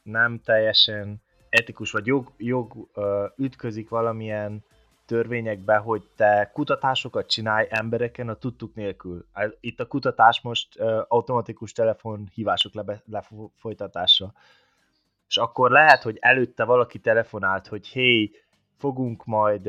nem 0.03 0.41
teljesen 0.45 1.23
etikus, 1.49 1.91
vagy 1.91 2.07
jog, 2.07 2.33
jog 2.37 2.89
ütközik 3.37 3.89
valamilyen 3.89 4.65
törvényekbe, 5.07 5.77
hogy 5.77 6.03
te 6.17 6.51
kutatásokat 6.53 7.27
csinálj 7.27 7.67
embereken 7.71 8.29
a 8.29 8.35
tudtuk 8.35 8.75
nélkül. 8.75 9.27
Itt 9.61 9.81
a 9.81 9.87
kutatás 9.87 10.41
most 10.41 10.81
automatikus 11.09 11.73
telefonhívások 11.73 12.75
lebe, 12.75 13.03
lefolytatása. 13.07 14.33
És 15.29 15.37
akkor 15.37 15.71
lehet, 15.71 16.03
hogy 16.03 16.17
előtte 16.21 16.65
valaki 16.65 16.99
telefonált, 16.99 17.67
hogy 17.67 17.87
hé, 17.87 18.31
fogunk 18.79 19.25
majd 19.25 19.67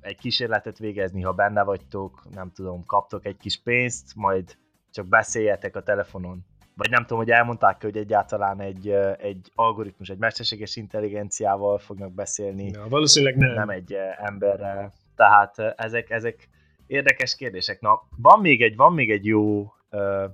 egy 0.00 0.16
kísérletet 0.18 0.78
végezni, 0.78 1.22
ha 1.22 1.32
benne 1.32 1.62
vagytok, 1.62 2.30
nem 2.34 2.52
tudom, 2.52 2.86
kaptok 2.86 3.26
egy 3.26 3.36
kis 3.36 3.62
pénzt, 3.62 4.14
majd 4.14 4.56
csak 4.90 5.06
beszéljetek 5.06 5.76
a 5.76 5.82
telefonon. 5.82 6.46
Vagy 6.80 6.90
nem 6.90 7.02
tudom, 7.02 7.18
hogy 7.18 7.30
elmondták 7.30 7.82
hogy 7.82 7.96
egyáltalán 7.96 8.60
egy, 8.60 8.88
egy 9.18 9.50
algoritmus, 9.54 10.08
egy 10.08 10.18
mesterséges 10.18 10.76
intelligenciával 10.76 11.78
fognak 11.78 12.12
beszélni. 12.12 12.70
Ja, 12.70 12.86
valószínűleg 12.88 13.36
nem. 13.36 13.52
Nem 13.52 13.68
egy 13.68 13.96
emberrel. 14.16 14.92
Tehát 15.16 15.58
ezek, 15.58 16.10
ezek 16.10 16.48
érdekes 16.86 17.36
kérdések. 17.36 17.80
Na, 17.80 18.02
van 18.16 18.40
még 18.40 18.62
egy, 18.62 18.76
van 18.76 18.92
még 18.92 19.10
egy 19.10 19.24
jó 19.24 19.60
uh, 19.90 20.24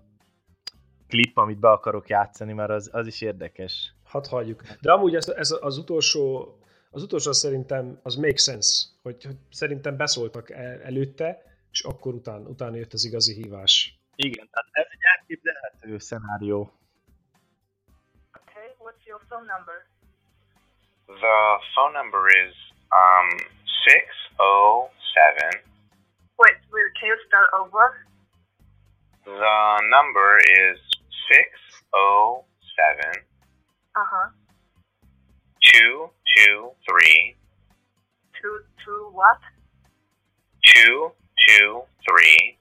klip, 1.08 1.38
amit 1.38 1.58
be 1.58 1.70
akarok 1.70 2.08
játszani, 2.08 2.52
mert 2.52 2.70
az, 2.70 2.90
az 2.92 3.06
is 3.06 3.20
érdekes. 3.20 3.94
Hadd 4.04 4.28
hagyjuk. 4.28 4.62
De 4.80 4.92
amúgy 4.92 5.14
ez, 5.14 5.28
ez 5.28 5.56
az 5.60 5.78
utolsó, 5.78 6.56
az 6.90 7.02
utolsó 7.02 7.32
szerintem 7.32 8.00
az 8.02 8.14
make 8.14 8.36
sense, 8.36 8.86
hogy, 9.02 9.24
hogy 9.24 9.36
szerintem 9.50 9.96
beszóltak 9.96 10.50
el, 10.50 10.80
előtte, 10.82 11.42
és 11.70 11.80
akkor 11.80 12.14
után, 12.14 12.46
utána 12.46 12.76
jött 12.76 12.92
az 12.92 13.04
igazi 13.04 13.34
hívás. 13.34 14.00
Igen, 14.16 14.48
tehát 14.50 14.68
ez 14.72 14.95
egy 15.06 15.12
elképzelhető 15.18 15.98
szenárió. 15.98 16.72
Okay, 18.32 18.68
what's 18.78 19.06
your 19.06 19.20
phone 19.28 19.46
number? 19.46 19.86
The 21.06 21.58
phone 21.74 21.92
number 21.92 22.26
is 22.28 22.54
um 22.90 23.28
607. 23.84 25.62
Wait, 26.38 26.58
wait, 26.72 26.92
can 26.98 27.08
you 27.08 27.18
start 27.26 27.48
over? 27.54 28.06
The 29.24 29.80
number 29.88 30.38
is 30.38 30.78
607. 31.30 33.22
Uh-huh. 33.94 34.30
223. 35.62 37.36
Two, 38.40 38.60
two 38.84 39.10
what? 39.12 39.40
223. 40.74 42.58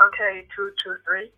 Okay, 0.00 0.46
two, 0.54 0.70
two, 0.82 0.96
three. 1.04 1.32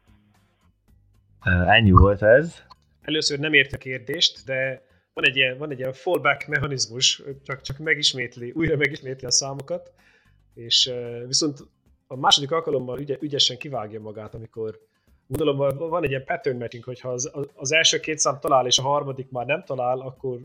Ennyi 1.67 1.91
volt 1.91 2.23
ez. 2.23 2.55
Először 3.03 3.39
nem 3.39 3.53
ért 3.53 3.73
a 3.73 3.77
kérdést, 3.77 4.45
de 4.45 4.83
van 5.13 5.25
egy 5.25 5.37
ilyen, 5.37 5.59
van 5.59 5.71
egy 5.71 5.79
ilyen 5.79 5.93
fallback 5.93 6.47
mechanizmus, 6.47 7.23
csak, 7.43 7.61
csak 7.61 7.79
megismétli, 7.79 8.51
újra 8.51 8.77
megismétli 8.77 9.27
a 9.27 9.31
számokat, 9.31 9.93
és 10.55 10.93
viszont 11.27 11.59
a 12.07 12.17
második 12.17 12.51
alkalommal 12.51 13.01
ügy, 13.01 13.19
ügyesen 13.21 13.57
kivágja 13.57 14.01
magát, 14.01 14.35
amikor 14.35 14.79
gondolom 15.27 15.79
van 15.91 16.05
egy 16.05 16.11
ilyen 16.11 16.25
pattern 16.25 16.59
matching, 16.59 16.85
hogyha 16.85 17.09
az, 17.09 17.31
az 17.55 17.73
első 17.73 18.01
két 18.01 18.19
szám 18.19 18.39
talál, 18.41 18.67
és 18.67 18.79
a 18.79 18.83
harmadik 18.83 19.31
már 19.31 19.47
nem 19.47 19.65
talál, 19.65 20.01
akkor, 20.01 20.39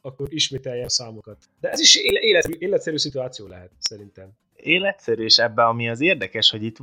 akkor 0.00 0.26
ismételje 0.32 0.84
a 0.84 0.88
számokat. 0.88 1.38
De 1.60 1.70
ez 1.70 1.80
is 1.80 1.96
élet, 1.96 2.46
életszerű 2.46 2.96
szituáció 2.96 3.46
lehet, 3.46 3.70
szerintem 3.78 4.30
életszerű, 4.62 5.24
és 5.24 5.38
ebben 5.38 5.66
ami 5.66 5.88
az 5.88 6.00
érdekes, 6.00 6.50
hogy 6.50 6.62
itt 6.62 6.76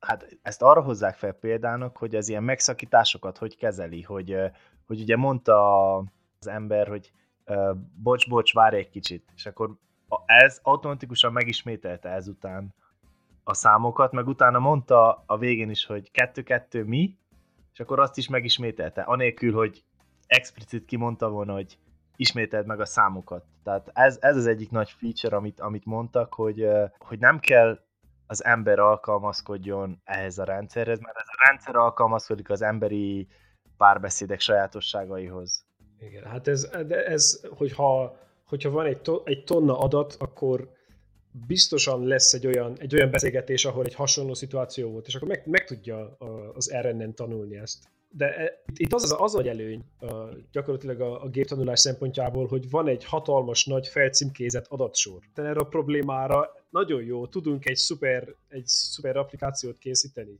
hát 0.00 0.36
ezt 0.42 0.62
arra 0.62 0.82
hozzák 0.82 1.16
fel 1.16 1.32
példának, 1.32 1.96
hogy 1.96 2.14
az 2.14 2.28
ilyen 2.28 2.42
megszakításokat 2.42 3.38
hogy 3.38 3.56
kezeli, 3.56 4.02
hogy, 4.02 4.36
hogy 4.86 5.00
ugye 5.00 5.16
mondta 5.16 5.96
az 6.38 6.46
ember, 6.46 6.88
hogy 6.88 7.12
bocs, 8.02 8.28
bocs, 8.28 8.52
várj 8.52 8.76
egy 8.76 8.90
kicsit, 8.90 9.24
és 9.36 9.46
akkor 9.46 9.70
ez 10.26 10.60
automatikusan 10.62 11.32
megismételte 11.32 12.08
ezután 12.08 12.74
a 13.44 13.54
számokat, 13.54 14.12
meg 14.12 14.26
utána 14.26 14.58
mondta 14.58 15.22
a 15.26 15.38
végén 15.38 15.70
is, 15.70 15.84
hogy 15.86 16.10
kettő-kettő 16.10 16.84
mi, 16.84 17.16
és 17.72 17.80
akkor 17.80 18.00
azt 18.00 18.18
is 18.18 18.28
megismételte, 18.28 19.02
anélkül, 19.02 19.52
hogy 19.52 19.84
explicit 20.26 20.84
kimondta 20.84 21.28
volna, 21.28 21.52
hogy 21.52 21.78
ismételd 22.16 22.66
meg 22.66 22.80
a 22.80 22.84
számokat. 22.84 23.44
Tehát 23.64 23.90
ez, 23.92 24.18
ez 24.20 24.36
az 24.36 24.46
egyik 24.46 24.70
nagy 24.70 24.90
feature, 24.90 25.36
amit, 25.36 25.60
amit 25.60 25.84
mondtak, 25.84 26.34
hogy, 26.34 26.68
hogy 26.98 27.18
nem 27.18 27.38
kell 27.38 27.78
az 28.26 28.44
ember 28.44 28.78
alkalmazkodjon 28.78 30.00
ehhez 30.04 30.38
a 30.38 30.44
rendszerhez, 30.44 31.00
mert 31.00 31.16
ez 31.16 31.26
a 31.26 31.48
rendszer 31.48 31.76
alkalmazkodik 31.76 32.50
az 32.50 32.62
emberi 32.62 33.28
párbeszédek 33.76 34.40
sajátosságaihoz. 34.40 35.64
Igen, 36.00 36.24
hát 36.24 36.48
ez, 36.48 36.68
ez 37.06 37.40
hogyha, 37.56 38.18
hogyha 38.44 38.70
van 38.70 38.86
egy, 38.86 38.98
to, 38.98 39.22
egy 39.24 39.44
tonna 39.44 39.78
adat, 39.78 40.16
akkor 40.18 40.72
biztosan 41.46 42.06
lesz 42.06 42.32
egy 42.32 42.46
olyan, 42.46 42.76
egy 42.78 42.94
olyan 42.94 43.10
beszélgetés, 43.10 43.64
ahol 43.64 43.84
egy 43.84 43.94
hasonló 43.94 44.34
szituáció 44.34 44.90
volt, 44.90 45.06
és 45.06 45.14
akkor 45.14 45.28
meg, 45.28 45.42
meg 45.46 45.64
tudja 45.64 46.16
az 46.54 46.74
RNN 46.80 47.14
tanulni 47.14 47.56
ezt 47.56 47.88
de 48.16 48.36
e, 48.36 48.62
itt 48.74 48.92
az 48.92 49.02
az, 49.02 49.16
az 49.18 49.32
nagy 49.32 49.48
előny 49.48 49.84
gyakorlatilag 50.52 51.00
a, 51.00 51.22
a 51.22 51.28
géptanulás 51.28 51.80
szempontjából, 51.80 52.46
hogy 52.46 52.70
van 52.70 52.88
egy 52.88 53.04
hatalmas 53.04 53.64
nagy 53.64 53.88
felcímkézett 53.88 54.66
adatsor. 54.66 55.18
De 55.34 55.42
erre 55.42 55.60
a 55.60 55.64
problémára 55.64 56.52
nagyon 56.70 57.02
jó, 57.02 57.26
tudunk 57.26 57.66
egy 57.66 57.76
szuper, 57.76 58.34
egy 58.48 58.66
szuper 58.66 59.16
applikációt 59.16 59.78
készíteni. 59.78 60.38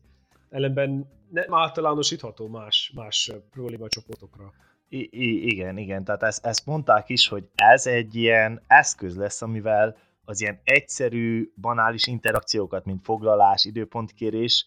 Ellenben 0.50 1.08
nem 1.30 1.54
általánosítható 1.54 2.48
más, 2.48 2.92
más 2.94 3.32
problémacsoportokra. 3.50 4.52
I- 4.88 5.08
I- 5.12 5.46
igen, 5.52 5.78
igen, 5.78 6.04
tehát 6.04 6.22
ezt, 6.22 6.46
ezt 6.46 6.66
mondták 6.66 7.08
is, 7.08 7.28
hogy 7.28 7.48
ez 7.54 7.86
egy 7.86 8.14
ilyen 8.14 8.62
eszköz 8.66 9.16
lesz, 9.16 9.42
amivel 9.42 9.96
az 10.24 10.40
ilyen 10.40 10.60
egyszerű, 10.64 11.52
banális 11.60 12.06
interakciókat, 12.06 12.84
mint 12.84 13.04
foglalás, 13.04 13.64
időpontkérés, 13.64 14.66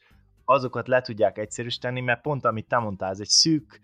azokat 0.50 0.88
le 0.88 1.02
tudják 1.02 1.38
egyszerűsíteni, 1.38 2.02
mert 2.02 2.22
pont 2.22 2.46
amit 2.46 2.68
te 2.68 2.78
mondtál, 2.78 3.10
ez 3.10 3.20
egy 3.20 3.28
szűk 3.28 3.82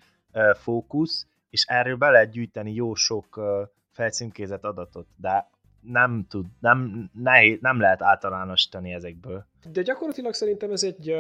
fókusz, 0.54 1.28
és 1.50 1.66
erről 1.68 1.96
be 1.96 2.10
lehet 2.10 2.32
gyűjteni 2.32 2.74
jó 2.74 2.94
sok 2.94 3.38
uh, 3.38 3.46
felcímkézett 3.92 4.64
adatot, 4.64 5.08
de 5.16 5.50
nem 5.82 6.26
tud, 6.30 6.46
nem, 6.60 7.10
nehéz, 7.14 7.58
nem 7.62 7.80
lehet 7.80 8.02
általánosítani 8.02 8.94
ezekből. 8.94 9.46
De 9.72 9.82
gyakorlatilag 9.82 10.34
szerintem 10.34 10.72
ez 10.72 10.84
egy 10.84 11.16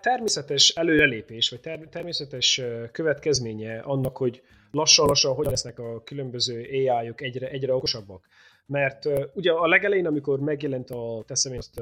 természetes 0.00 0.68
előrelépés, 0.68 1.50
vagy 1.50 1.60
ter- 1.60 1.88
természetes 1.88 2.60
következménye 2.92 3.78
annak, 3.78 4.16
hogy 4.16 4.42
lassan-lassan 4.70 5.34
hogyan 5.34 5.50
lesznek 5.50 5.78
a 5.78 6.02
különböző 6.02 6.62
AI-ok 6.70 7.20
egyre, 7.20 7.48
egyre 7.48 7.74
okosabbak. 7.74 8.26
Mert 8.66 9.08
ugye 9.34 9.52
a 9.52 9.66
legelején, 9.66 10.06
amikor 10.06 10.40
megjelent 10.40 10.90
a, 10.90 11.22
teszem 11.26 11.52
ezt, 11.52 11.80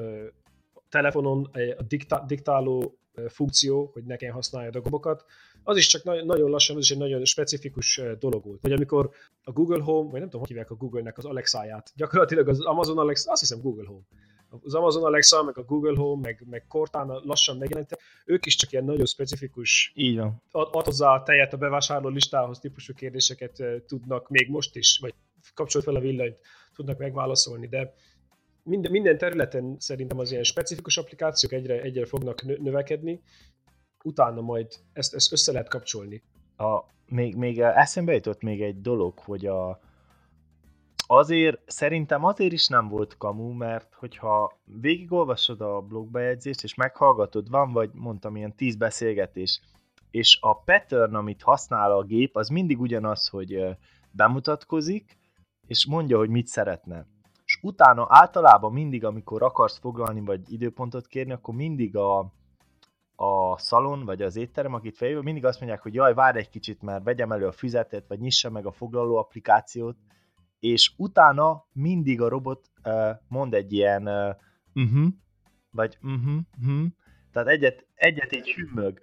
telefonon 0.93 1.49
a 1.77 1.83
dikta, 1.83 2.23
diktáló 2.27 2.97
funkció, 3.27 3.89
hogy 3.93 4.03
ne 4.03 4.15
kell 4.15 4.31
használjad 4.31 4.75
a 4.75 4.81
gombokat, 4.81 5.25
az 5.63 5.77
is 5.77 5.87
csak 5.87 6.03
nagyon 6.03 6.49
lassan, 6.49 6.75
az 6.75 6.81
is 6.81 6.91
egy 6.91 6.97
nagyon 6.97 7.25
specifikus 7.25 8.01
dolog 8.19 8.45
volt. 8.45 8.61
Vagy 8.61 8.71
amikor 8.71 9.09
a 9.43 9.51
Google 9.51 9.83
Home, 9.83 10.09
vagy 10.09 10.19
nem 10.19 10.23
tudom, 10.23 10.39
hogy 10.39 10.49
hívják 10.49 10.71
a 10.71 10.75
Google-nek 10.75 11.17
az 11.17 11.25
Alexa-ját, 11.25 11.91
gyakorlatilag 11.95 12.47
az 12.47 12.65
Amazon 12.65 12.97
Alexa, 12.97 13.31
azt 13.31 13.39
hiszem 13.39 13.61
Google 13.61 13.85
Home. 13.87 14.03
Az 14.63 14.73
Amazon 14.73 15.03
Alexa, 15.03 15.43
meg 15.43 15.57
a 15.57 15.63
Google 15.63 15.95
Home, 15.95 16.21
meg, 16.21 16.43
meg 16.49 16.65
Cortana 16.67 17.19
lassan 17.23 17.57
megjelentek, 17.57 17.99
ők 18.25 18.45
is 18.45 18.55
csak 18.55 18.71
ilyen 18.71 18.85
nagyon 18.85 19.05
specifikus, 19.05 19.91
Így 19.95 20.17
van. 20.17 20.41
ad 20.51 20.85
hozzá 20.85 21.13
a 21.13 21.23
tejet 21.23 21.53
a 21.53 21.57
bevásárló 21.57 22.09
listához 22.09 22.59
típusú 22.59 22.93
kérdéseket 22.93 23.63
tudnak 23.87 24.29
még 24.29 24.49
most 24.49 24.75
is, 24.75 24.97
vagy 25.01 25.13
kapcsolt 25.53 25.83
fel 25.83 25.95
a 25.95 25.99
villanyt, 25.99 26.37
tudnak 26.75 26.97
megválaszolni, 26.97 27.67
de 27.67 27.93
minden, 28.63 28.91
minden 28.91 29.17
területen 29.17 29.75
szerintem 29.79 30.19
az 30.19 30.31
ilyen 30.31 30.43
specifikus 30.43 30.97
applikációk 30.97 31.51
egyre, 31.51 31.81
egyre 31.81 32.05
fognak 32.05 32.41
növekedni, 32.41 33.21
utána 34.03 34.41
majd 34.41 34.67
ezt, 34.93 35.13
ezt 35.13 35.31
össze 35.31 35.51
lehet 35.51 35.69
kapcsolni. 35.69 36.23
a, 36.57 36.79
még, 37.05 37.35
még 37.35 37.59
eszembe 37.59 38.13
jutott 38.13 38.41
még 38.41 38.61
egy 38.61 38.81
dolog, 38.81 39.19
hogy 39.19 39.45
a, 39.45 39.79
azért, 41.07 41.61
szerintem 41.65 42.23
azért 42.23 42.53
is 42.53 42.67
nem 42.67 42.87
volt 42.87 43.17
kamu, 43.17 43.51
mert 43.51 43.93
hogyha 43.93 44.59
végigolvasod 44.63 45.61
a 45.61 45.81
blogbejegyzést, 45.81 46.63
és 46.63 46.75
meghallgatod, 46.75 47.49
van 47.49 47.71
vagy 47.71 47.89
mondtam 47.93 48.35
ilyen 48.35 48.55
tíz 48.55 48.75
beszélgetés, 48.75 49.61
és 50.11 50.37
a 50.41 50.61
pattern, 50.63 51.15
amit 51.15 51.41
használ 51.41 51.91
a 51.91 52.03
gép, 52.03 52.35
az 52.35 52.49
mindig 52.49 52.79
ugyanaz, 52.79 53.27
hogy 53.27 53.65
bemutatkozik, 54.11 55.17
és 55.67 55.85
mondja, 55.85 56.17
hogy 56.17 56.29
mit 56.29 56.47
szeretne. 56.47 57.05
Utána 57.63 58.05
általában 58.09 58.73
mindig, 58.73 59.05
amikor 59.05 59.43
akarsz 59.43 59.77
foglalni, 59.77 60.21
vagy 60.21 60.51
időpontot 60.51 61.07
kérni, 61.07 61.31
akkor 61.31 61.53
mindig 61.53 61.95
a, 61.95 62.19
a 63.15 63.57
szalon, 63.57 64.05
vagy 64.05 64.21
az 64.21 64.35
étterem, 64.35 64.73
akit 64.73 64.97
fejében, 64.97 65.23
mindig 65.23 65.45
azt 65.45 65.59
mondják, 65.59 65.81
hogy 65.81 65.93
jaj, 65.93 66.13
várj 66.13 66.37
egy 66.37 66.49
kicsit, 66.49 66.81
mert 66.81 67.03
vegyem 67.03 67.31
elő 67.31 67.47
a 67.47 67.51
füzetet, 67.51 68.07
vagy 68.07 68.19
nyissa 68.19 68.49
meg 68.49 68.65
a 68.65 68.71
foglaló 68.71 69.17
applikációt, 69.17 69.97
és 70.59 70.93
utána 70.97 71.65
mindig 71.71 72.21
a 72.21 72.29
robot 72.29 72.69
uh, 72.85 73.09
mond 73.27 73.53
egy 73.53 73.73
ilyen 73.73 74.07
uh, 74.07 74.35
uh-huh, 74.73 75.07
vagy 75.71 75.97
uh-huh, 76.01 76.39
uh-huh, 76.61 76.87
tehát 77.31 77.47
egyet, 77.47 77.85
egyet 77.95 78.35
így 78.35 78.53
hümmög. 78.53 78.99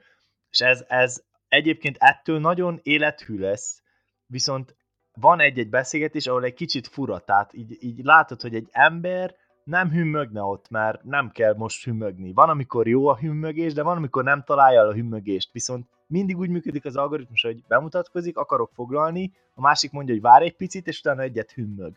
És 0.50 0.61
ez, 0.61 0.85
ez 0.88 1.23
egyébként 1.49 1.97
ettől 1.99 2.40
nagyon 2.40 2.81
élethű 2.83 3.38
lesz, 3.38 3.83
viszont 4.26 4.76
van 5.21 5.41
egy-egy 5.41 5.71
beszélgetés, 5.71 6.27
ahol 6.27 6.45
egy 6.45 6.55
kicsit 6.55 6.87
fura, 6.87 7.19
tehát 7.19 7.55
így, 7.55 7.77
így 7.81 8.05
látod, 8.05 8.41
hogy 8.41 8.55
egy 8.55 8.69
ember 8.71 9.35
nem 9.65 9.91
hümmögne 9.91 10.43
ott, 10.43 10.71
mert 10.71 11.05
nem 11.05 11.31
kell 11.31 11.55
most 11.55 11.85
hümmögni. 11.85 12.33
Van, 12.33 12.49
amikor 12.49 12.89
jó 12.89 13.07
a 13.07 13.17
hümmögés, 13.17 13.73
de 13.73 13.83
van, 13.83 13.97
amikor 13.97 14.25
nem 14.25 14.43
találja 14.47 14.83
a 14.83 14.93
hümmögést. 14.93 15.53
Viszont 15.53 15.87
mindig 16.07 16.39
úgy 16.39 16.49
működik 16.49 16.85
az 16.85 16.97
algoritmus, 16.97 17.43
hogy 17.43 17.62
bemutatkozik, 17.69 18.37
akarok 18.37 18.71
foglalni, 18.75 19.33
a 19.55 19.61
másik 19.61 19.91
mondja, 19.91 20.15
hogy 20.15 20.23
vár 20.23 20.43
egy 20.43 20.57
picit, 20.57 20.87
és 20.87 20.99
utána 20.99 21.23
egyet 21.23 21.53
hümmög. 21.53 21.93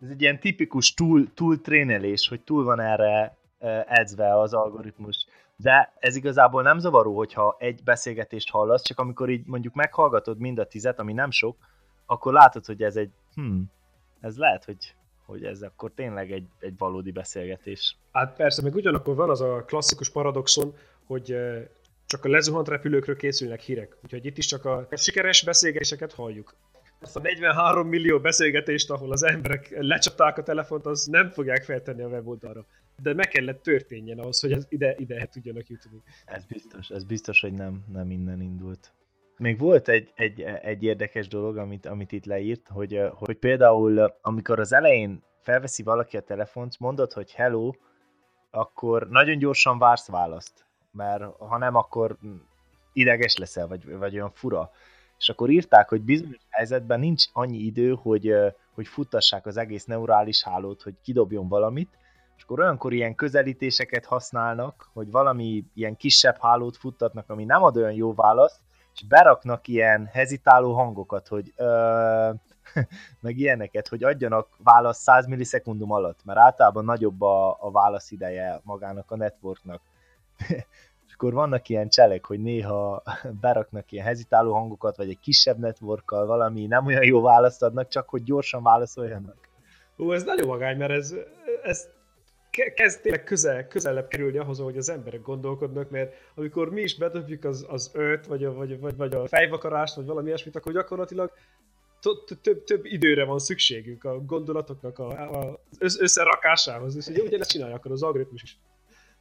Ez 0.00 0.08
egy 0.08 0.22
ilyen 0.22 0.40
tipikus 0.40 0.94
túl, 0.94 1.32
túl 1.34 1.60
trénelés, 1.60 2.28
hogy 2.28 2.40
túl 2.40 2.64
van 2.64 2.80
erre 2.80 3.36
edzve 3.88 4.38
az 4.38 4.54
algoritmus. 4.54 5.26
De 5.56 5.92
ez 5.98 6.16
igazából 6.16 6.62
nem 6.62 6.78
zavaró, 6.78 7.16
hogyha 7.16 7.56
egy 7.58 7.82
beszélgetést 7.84 8.50
hallasz, 8.50 8.82
csak 8.82 8.98
amikor 8.98 9.28
így 9.28 9.46
mondjuk 9.46 9.74
meghallgatod 9.74 10.38
mind 10.38 10.58
a 10.58 10.66
tizet, 10.66 10.98
ami 10.98 11.12
nem 11.12 11.30
sok, 11.30 11.56
akkor 12.06 12.32
látod, 12.32 12.64
hogy 12.64 12.82
ez 12.82 12.96
egy, 12.96 13.10
hm, 13.34 13.60
ez 14.20 14.36
lehet, 14.36 14.64
hogy, 14.64 14.94
hogy 15.26 15.44
ez 15.44 15.62
akkor 15.62 15.92
tényleg 15.94 16.32
egy, 16.32 16.46
egy 16.58 16.74
valódi 16.78 17.10
beszélgetés. 17.10 17.96
Hát 18.12 18.36
persze, 18.36 18.62
meg 18.62 18.74
ugyanakkor 18.74 19.14
van 19.14 19.30
az 19.30 19.40
a 19.40 19.64
klasszikus 19.66 20.10
paradoxon, 20.10 20.74
hogy 21.04 21.36
csak 22.06 22.24
a 22.24 22.28
lezuhant 22.28 22.68
repülőkről 22.68 23.16
készülnek 23.16 23.60
hírek. 23.60 23.96
Úgyhogy 24.02 24.24
itt 24.24 24.38
is 24.38 24.46
csak 24.46 24.64
a 24.64 24.88
sikeres 24.90 25.44
beszélgetéseket 25.44 26.12
halljuk. 26.12 26.54
Azt 27.00 27.16
a 27.16 27.20
43 27.20 27.88
millió 27.88 28.20
beszélgetést, 28.20 28.90
ahol 28.90 29.12
az 29.12 29.22
emberek 29.22 29.76
lecsapták 29.80 30.38
a 30.38 30.42
telefont, 30.42 30.86
az 30.86 31.04
nem 31.04 31.30
fogják 31.30 31.64
feltenni 31.64 32.02
a 32.02 32.08
weboldalra. 32.08 32.66
De 33.02 33.14
meg 33.14 33.28
kellett 33.28 33.62
történjen 33.62 34.18
ahhoz, 34.18 34.40
hogy 34.40 34.52
ez 34.52 34.66
ide, 34.68 34.94
ide 34.98 35.26
tudjanak 35.26 35.68
jutni. 35.68 36.02
Ez 36.24 36.44
biztos, 36.44 36.88
ez 36.88 37.04
biztos, 37.04 37.40
hogy 37.40 37.52
nem, 37.52 37.84
nem 37.92 38.10
innen 38.10 38.40
indult. 38.40 38.92
Még 39.36 39.58
volt 39.58 39.88
egy, 39.88 40.12
egy, 40.14 40.40
egy 40.42 40.82
érdekes 40.82 41.28
dolog, 41.28 41.56
amit, 41.56 41.86
amit 41.86 42.12
itt 42.12 42.24
leírt, 42.24 42.68
hogy, 42.68 43.00
hogy 43.14 43.36
például 43.36 44.14
amikor 44.22 44.60
az 44.60 44.72
elején 44.72 45.22
felveszi 45.40 45.82
valaki 45.82 46.16
a 46.16 46.20
telefont, 46.20 46.78
mondod, 46.78 47.12
hogy 47.12 47.32
hello, 47.32 47.72
akkor 48.50 49.08
nagyon 49.08 49.38
gyorsan 49.38 49.78
vársz 49.78 50.08
választ, 50.08 50.66
mert 50.92 51.22
ha 51.38 51.58
nem, 51.58 51.74
akkor 51.74 52.16
ideges 52.92 53.36
leszel, 53.36 53.66
vagy, 53.66 53.96
vagy 53.96 54.14
olyan 54.14 54.30
fura. 54.30 54.70
És 55.18 55.28
akkor 55.28 55.50
írták, 55.50 55.88
hogy 55.88 56.00
bizonyos 56.00 56.46
helyzetben 56.48 57.00
nincs 57.00 57.24
annyi 57.32 57.58
idő, 57.58 57.94
hogy, 58.02 58.34
hogy 58.74 58.86
futtassák 58.86 59.46
az 59.46 59.56
egész 59.56 59.84
neurális 59.84 60.42
hálót, 60.42 60.82
hogy 60.82 60.94
kidobjon 61.02 61.48
valamit, 61.48 61.98
és 62.36 62.42
akkor 62.42 62.60
olyankor 62.60 62.92
ilyen 62.92 63.14
közelítéseket 63.14 64.04
használnak, 64.04 64.90
hogy 64.92 65.10
valami 65.10 65.64
ilyen 65.74 65.96
kisebb 65.96 66.36
hálót 66.40 66.76
futtatnak, 66.76 67.30
ami 67.30 67.44
nem 67.44 67.62
ad 67.62 67.76
olyan 67.76 67.92
jó 67.92 68.14
választ, 68.14 68.60
és 68.94 69.06
beraknak 69.06 69.68
ilyen 69.68 70.08
hezitáló 70.12 70.72
hangokat, 70.72 71.28
hogy 71.28 71.52
ö, 71.56 72.30
meg 73.20 73.38
ilyeneket, 73.38 73.88
hogy 73.88 74.04
adjanak 74.04 74.48
választ 74.58 75.00
100 75.00 75.26
millisekundum 75.26 75.92
alatt, 75.92 76.24
mert 76.24 76.38
általában 76.38 76.84
nagyobb 76.84 77.22
a, 77.22 77.56
a 77.60 77.70
válasz 77.70 78.10
ideje 78.10 78.60
magának 78.62 79.10
a 79.10 79.16
networknak. 79.16 79.80
és 81.06 81.14
akkor 81.14 81.32
vannak 81.32 81.68
ilyen 81.68 81.88
cselek, 81.88 82.24
hogy 82.24 82.40
néha 82.40 83.02
beraknak 83.40 83.92
ilyen 83.92 84.06
hezitáló 84.06 84.52
hangokat, 84.52 84.96
vagy 84.96 85.08
egy 85.08 85.20
kisebb 85.20 85.58
networkkal 85.58 86.26
valami 86.26 86.66
nem 86.66 86.86
olyan 86.86 87.04
jó 87.04 87.20
választ 87.20 87.62
adnak, 87.62 87.88
csak 87.88 88.08
hogy 88.08 88.22
gyorsan 88.22 88.62
válaszoljanak. 88.62 89.36
Ó, 89.98 90.12
ez 90.12 90.24
nagyon 90.24 90.46
magány, 90.46 90.76
mert 90.76 90.92
ez, 90.92 91.14
ez 91.62 91.88
kezd 92.74 93.00
tényleg 93.00 93.24
közel, 93.24 93.66
közelebb 93.66 94.08
kerülni 94.08 94.38
ahhoz, 94.38 94.58
hogy 94.58 94.76
az 94.76 94.88
emberek 94.88 95.20
gondolkodnak, 95.20 95.90
mert 95.90 96.14
amikor 96.34 96.70
mi 96.70 96.80
is 96.80 96.96
bedobjuk 96.96 97.44
az, 97.44 97.66
az 97.68 97.90
öt, 97.94 98.26
vagy 98.26 98.44
a, 98.44 98.52
vagy, 98.52 98.80
vagy, 98.80 98.96
vagy 98.96 99.14
a 99.14 99.26
fejvakarást, 99.26 99.94
vagy 99.94 100.06
valami 100.06 100.26
ilyesmit, 100.26 100.56
akkor 100.56 100.72
gyakorlatilag 100.72 101.32
több, 102.64 102.84
időre 102.84 103.24
van 103.24 103.38
szükségünk 103.38 104.04
a 104.04 104.24
gondolatoknak 104.24 104.98
a, 104.98 105.08
a 105.40 105.60
összerakásához, 105.78 106.96
és 106.96 107.06
ugye 107.06 107.22
ugyanezt 107.22 107.50
csinálja 107.50 107.74
akkor 107.74 107.92
az 107.92 108.02
algoritmus 108.02 108.42
is. 108.42 108.58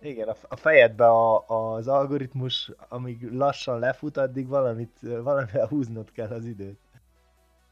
Igen, 0.01 0.35
a 0.47 0.55
fejedbe 0.55 1.05
a, 1.05 1.47
az 1.47 1.87
algoritmus, 1.87 2.71
amíg 2.89 3.31
lassan 3.31 3.79
lefut, 3.79 4.17
addig 4.17 4.47
valamit, 4.47 4.99
valamivel 5.01 5.67
húznod 5.67 6.11
kell 6.11 6.29
az 6.29 6.45
időt 6.45 6.82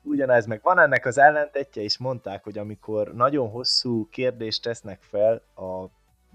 ugyanez 0.03 0.45
meg 0.45 0.59
van 0.63 0.79
ennek 0.79 1.05
az 1.05 1.17
ellentetje, 1.17 1.81
és 1.81 1.97
mondták, 1.97 2.43
hogy 2.43 2.57
amikor 2.57 3.13
nagyon 3.13 3.49
hosszú 3.49 4.07
kérdést 4.09 4.63
tesznek 4.63 5.01
fel 5.01 5.41
a 5.55 5.85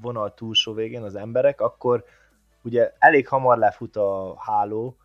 vonal 0.01 0.35
túlsó 0.35 0.73
végén 0.73 1.03
az 1.03 1.15
emberek, 1.15 1.61
akkor 1.61 2.05
ugye 2.63 2.93
elég 2.99 3.29
hamar 3.29 3.59
lefut 3.59 3.97
a 3.97 4.35
háló, 4.39 4.97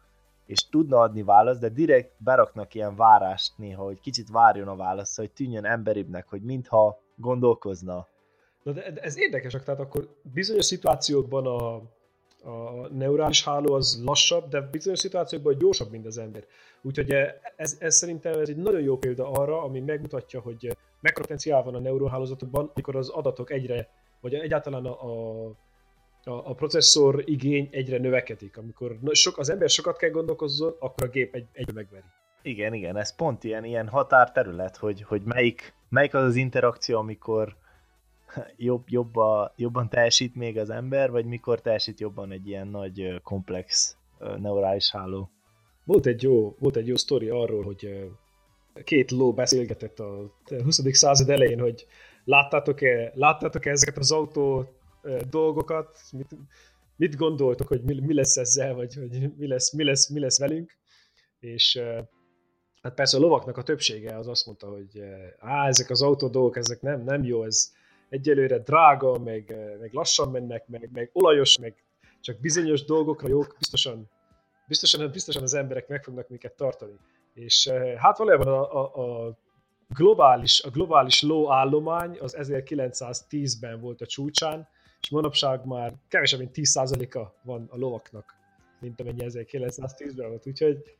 és 0.45 0.69
tudna 0.69 1.00
adni 1.00 1.24
választ, 1.24 1.60
de 1.60 1.69
direkt 1.69 2.12
beraknak 2.17 2.74
ilyen 2.74 2.95
várást 2.95 3.58
néha, 3.58 3.84
hogy 3.84 4.00
kicsit 4.00 4.30
várjon 4.30 4.67
a 4.67 4.76
válasz, 4.76 5.17
hogy 5.17 5.32
tűnjön 5.32 5.65
emberibbnek, 5.65 6.28
hogy 6.30 6.41
mintha 6.41 7.02
gondolkozna. 7.15 8.08
Na 8.63 8.71
de 8.71 8.84
ez 8.84 9.17
érdekes, 9.17 9.54
tehát 9.65 9.80
akkor 9.80 10.15
bizonyos 10.21 10.65
szituációkban 10.65 11.45
a, 11.45 11.82
a 12.43 12.88
neurális 12.88 13.43
háló 13.43 13.73
az 13.73 14.01
lassabb, 14.04 14.49
de 14.49 14.62
bizonyos 14.62 14.99
szituációkban 14.99 15.58
gyorsabb, 15.58 15.91
mint 15.91 16.06
az 16.06 16.17
ember. 16.17 16.45
Úgyhogy 16.82 17.12
eh, 17.12 17.34
ez, 17.56 17.77
ez 17.80 17.95
szerintem 17.95 18.39
ez 18.39 18.49
egy 18.49 18.58
nagyon 18.58 18.82
jó 18.82 18.97
példa 18.97 19.32
arra, 19.32 19.63
ami 19.63 19.80
megmutatja, 19.80 20.39
hogy 20.39 20.65
eh, 20.65 20.71
mekkora 21.01 21.21
potenciál 21.21 21.63
van 21.63 21.75
a 21.75 21.80
neuronhálózatokban, 21.80 22.71
amikor 22.73 22.95
az 22.95 23.10
adatok 23.10 23.51
egyre, 23.51 23.89
vagy 24.21 24.34
egyáltalán 24.34 24.86
a, 24.86 25.45
a, 25.45 25.56
a, 26.23 26.54
processzor 26.54 27.23
igény 27.25 27.67
egyre 27.71 27.97
növekedik. 27.97 28.58
Amikor 28.58 28.97
sok, 29.12 29.38
az 29.38 29.49
ember 29.49 29.69
sokat 29.69 29.97
kell 29.97 30.10
gondolkozzon, 30.10 30.75
akkor 30.80 31.08
a 31.08 31.10
gép 31.10 31.36
egy, 31.36 31.47
egyre 31.51 31.73
megveri. 31.73 32.06
Igen, 32.41 32.73
igen, 32.73 32.97
ez 32.97 33.15
pont 33.15 33.43
ilyen, 33.43 33.63
ilyen 33.63 33.88
határterület, 33.88 34.77
hogy, 34.77 35.01
hogy 35.01 35.21
melyik, 35.21 35.73
melyik 35.89 36.13
az 36.13 36.23
az 36.23 36.36
interakció, 36.36 36.97
amikor 36.97 37.56
jobb, 38.57 38.83
jobb 38.87 39.13
jobban 39.55 39.89
teljesít 39.89 40.35
még 40.35 40.57
az 40.57 40.69
ember, 40.69 41.11
vagy 41.11 41.25
mikor 41.25 41.61
teljesít 41.61 41.99
jobban 41.99 42.31
egy 42.31 42.47
ilyen 42.47 42.67
nagy, 42.67 43.21
komplex 43.23 43.97
neurális 44.37 44.91
háló. 44.91 45.29
Volt 45.83 46.05
egy 46.05 46.23
jó, 46.23 46.55
volt 46.59 46.75
egy 46.75 46.87
jó 46.87 46.95
sztori 46.95 47.29
arról, 47.29 47.63
hogy 47.63 48.11
két 48.83 49.11
ló 49.11 49.33
beszélgetett 49.33 49.99
a 49.99 50.31
20. 50.63 50.81
század 50.91 51.29
elején, 51.29 51.59
hogy 51.59 51.85
láttátok-e, 52.23 53.11
láttátok-e 53.15 53.69
ezeket 53.69 53.97
az 53.97 54.11
autó 54.11 54.65
dolgokat, 55.29 55.97
mit, 56.11 56.35
mit 56.95 57.15
gondoltok, 57.15 57.67
hogy 57.67 57.83
mi, 57.83 57.99
mi 57.99 58.13
lesz 58.13 58.37
ezzel, 58.37 58.73
vagy 58.73 58.95
hogy 58.95 59.35
mi 59.37 59.47
lesz, 59.47 59.73
mi 59.73 59.83
lesz, 59.83 60.09
mi 60.09 60.19
lesz 60.19 60.39
velünk, 60.39 60.77
és 61.39 61.81
hát 62.81 62.93
persze 62.93 63.17
a 63.17 63.19
lovaknak 63.19 63.57
a 63.57 63.63
többsége 63.63 64.17
az 64.17 64.27
azt 64.27 64.45
mondta, 64.45 64.67
hogy 64.67 65.01
á, 65.39 65.67
ezek 65.67 65.89
az 65.89 66.01
autó 66.01 66.27
dolgok, 66.27 66.57
ezek 66.57 66.81
nem, 66.81 67.03
nem 67.03 67.23
jó, 67.23 67.43
ez 67.43 67.71
egyelőre 68.12 68.58
drága, 68.58 69.19
meg, 69.19 69.56
meg 69.80 69.93
lassan 69.93 70.32
mennek, 70.32 70.67
meg, 70.67 70.89
meg 70.93 71.10
olajos, 71.13 71.58
meg 71.58 71.76
csak 72.21 72.39
bizonyos 72.39 72.86
dolgokra 72.86 73.28
jók, 73.28 73.56
biztosan 73.58 74.10
biztosan, 74.71 75.12
biztosan 75.12 75.43
az 75.43 75.54
emberek 75.54 75.88
meg 75.88 76.04
fognak 76.04 76.30
minket 76.30 76.54
tartani. 76.54 76.97
És 77.34 77.65
eh, 77.65 77.97
hát 77.97 78.17
valójában 78.17 78.47
a, 78.47 78.80
a, 78.80 79.28
a 79.28 79.38
globális, 79.88 80.62
a 80.62 80.69
globális 80.69 81.21
ló 81.21 81.52
állomány 81.52 82.17
az 82.19 82.36
1910-ben 82.39 83.80
volt 83.80 84.02
a 84.02 84.06
csúcsán, 84.06 84.67
és 85.02 85.10
manapság 85.10 85.65
már 85.65 85.93
kevesebb, 86.08 86.39
mint 86.39 86.52
10%-a 86.56 87.34
van 87.43 87.67
a 87.71 87.78
lovaknak, 87.78 88.36
mint 88.80 89.00
amennyi 89.00 89.26
1910-ben 89.28 90.30
volt. 90.30 90.47
Úgyhogy 90.47 90.95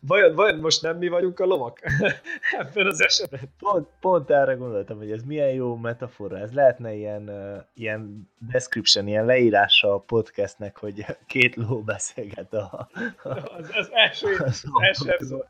vajon, 0.00 0.34
vajon 0.34 0.58
most 0.58 0.82
nem 0.82 0.96
mi 0.96 1.08
vagyunk 1.08 1.40
a 1.40 1.44
lovak 1.44 1.80
ebben 2.60 2.86
az 2.86 3.02
esetben? 3.02 3.40
Pont, 3.58 3.88
pont 4.00 4.30
erre 4.30 4.54
gondoltam, 4.54 4.96
hogy 4.96 5.10
ez 5.10 5.22
milyen 5.22 5.52
jó 5.52 5.76
metafora. 5.76 6.38
Ez 6.38 6.52
lehetne 6.52 6.94
ilyen, 6.94 7.28
uh, 7.28 7.62
ilyen 7.74 8.30
description, 8.38 9.06
ilyen 9.06 9.24
leírása 9.24 9.94
a 9.94 9.98
podcastnek, 9.98 10.76
hogy 10.76 11.04
két 11.26 11.54
ló 11.54 11.82
beszélget 11.82 12.52
a... 12.54 12.88
a 13.22 13.28
az, 13.28 13.70
az 13.72 13.90
első, 13.92 14.36
az 14.44 14.64
első 14.80 15.10
epizód. 15.10 15.46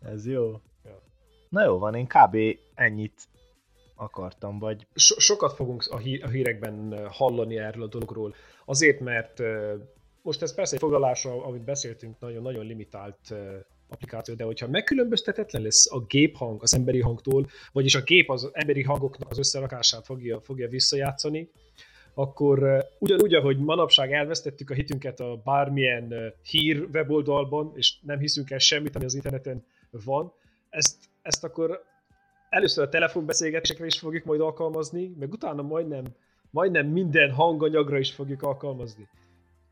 Ez 0.00 0.26
jó. 0.26 0.60
Na 1.48 1.64
jó 1.64 1.78
van, 1.78 1.94
én 1.94 2.06
kb. 2.06 2.36
ennyit 2.74 3.28
akartam, 3.96 4.58
vagy... 4.58 4.86
So- 4.94 5.18
sokat 5.20 5.52
fogunk 5.52 5.84
a, 5.90 5.96
hí- 5.96 6.22
a 6.22 6.28
hírekben 6.28 7.08
hallani 7.08 7.58
erről 7.58 7.82
a 7.82 7.86
dologról. 7.86 8.34
Azért, 8.64 9.00
mert 9.00 9.42
most 10.22 10.42
ez 10.42 10.54
persze 10.54 10.74
egy 10.74 10.80
foglalásra, 10.80 11.44
amit 11.44 11.64
beszéltünk, 11.64 12.20
nagyon-nagyon 12.20 12.66
limitált 12.66 13.34
applikáció, 13.88 14.34
de 14.34 14.44
hogyha 14.44 14.68
megkülönböztetetlen 14.68 15.62
lesz 15.62 15.92
a 15.92 16.00
géphang 16.00 16.62
az 16.62 16.74
emberi 16.74 17.00
hangtól, 17.00 17.46
vagyis 17.72 17.94
a 17.94 18.02
gép 18.02 18.30
az 18.30 18.50
emberi 18.52 18.82
hangoknak 18.82 19.30
az 19.30 19.38
összerakását 19.38 20.04
fogja, 20.04 20.40
fogja 20.40 20.68
visszajátszani, 20.68 21.50
akkor 22.14 22.86
ugyanúgy, 22.98 23.34
ahogy 23.34 23.58
manapság 23.58 24.12
elvesztettük 24.12 24.70
a 24.70 24.74
hitünket 24.74 25.20
a 25.20 25.40
bármilyen 25.44 26.34
hír 26.42 26.88
weboldalban, 26.92 27.72
és 27.74 27.94
nem 28.02 28.18
hiszünk 28.18 28.50
el 28.50 28.58
semmit, 28.58 28.96
ami 28.96 29.04
az 29.04 29.14
interneten 29.14 29.64
van, 29.90 30.32
ezt, 30.70 30.96
ezt 31.22 31.44
akkor 31.44 31.82
először 32.48 32.84
a 32.84 32.88
telefonbeszélgetésekre 32.88 33.86
is 33.86 33.98
fogjuk 33.98 34.24
majd 34.24 34.40
alkalmazni, 34.40 35.14
meg 35.18 35.32
utána 35.32 35.62
majdnem, 35.62 36.04
majdnem 36.50 36.86
minden 36.86 37.30
hanganyagra 37.30 37.98
is 37.98 38.12
fogjuk 38.12 38.42
alkalmazni. 38.42 39.08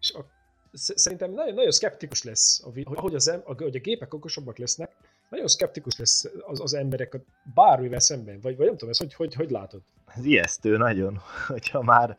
És 0.01 0.13
a, 0.13 0.25
szerintem 0.73 1.33
nagyon, 1.33 1.55
nagyon 1.55 1.71
szkeptikus 1.71 2.23
lesz, 2.23 2.63
ahogy, 2.65 3.15
az, 3.15 3.41
ahogy 3.45 3.77
a 3.77 3.81
gépek 3.81 4.15
okosabbak 4.15 4.59
lesznek, 4.59 4.91
nagyon 5.31 5.49
szkeptikus 5.49 5.99
lesz 5.99 6.31
az, 6.47 6.61
az 6.61 6.75
emberek 6.75 7.17
bármivel 7.55 8.01
szemben, 8.01 8.41
vagy, 8.41 8.57
vagy 8.57 8.67
nem 8.67 8.77
tudom, 8.77 8.91
ezt 8.91 9.01
hogy, 9.01 9.15
hogy, 9.15 9.35
hogy 9.35 9.51
látod? 9.51 9.83
Ez 10.07 10.25
ijesztő 10.25 10.77
nagyon, 10.77 11.21
hogyha 11.47 11.83
már 11.83 12.17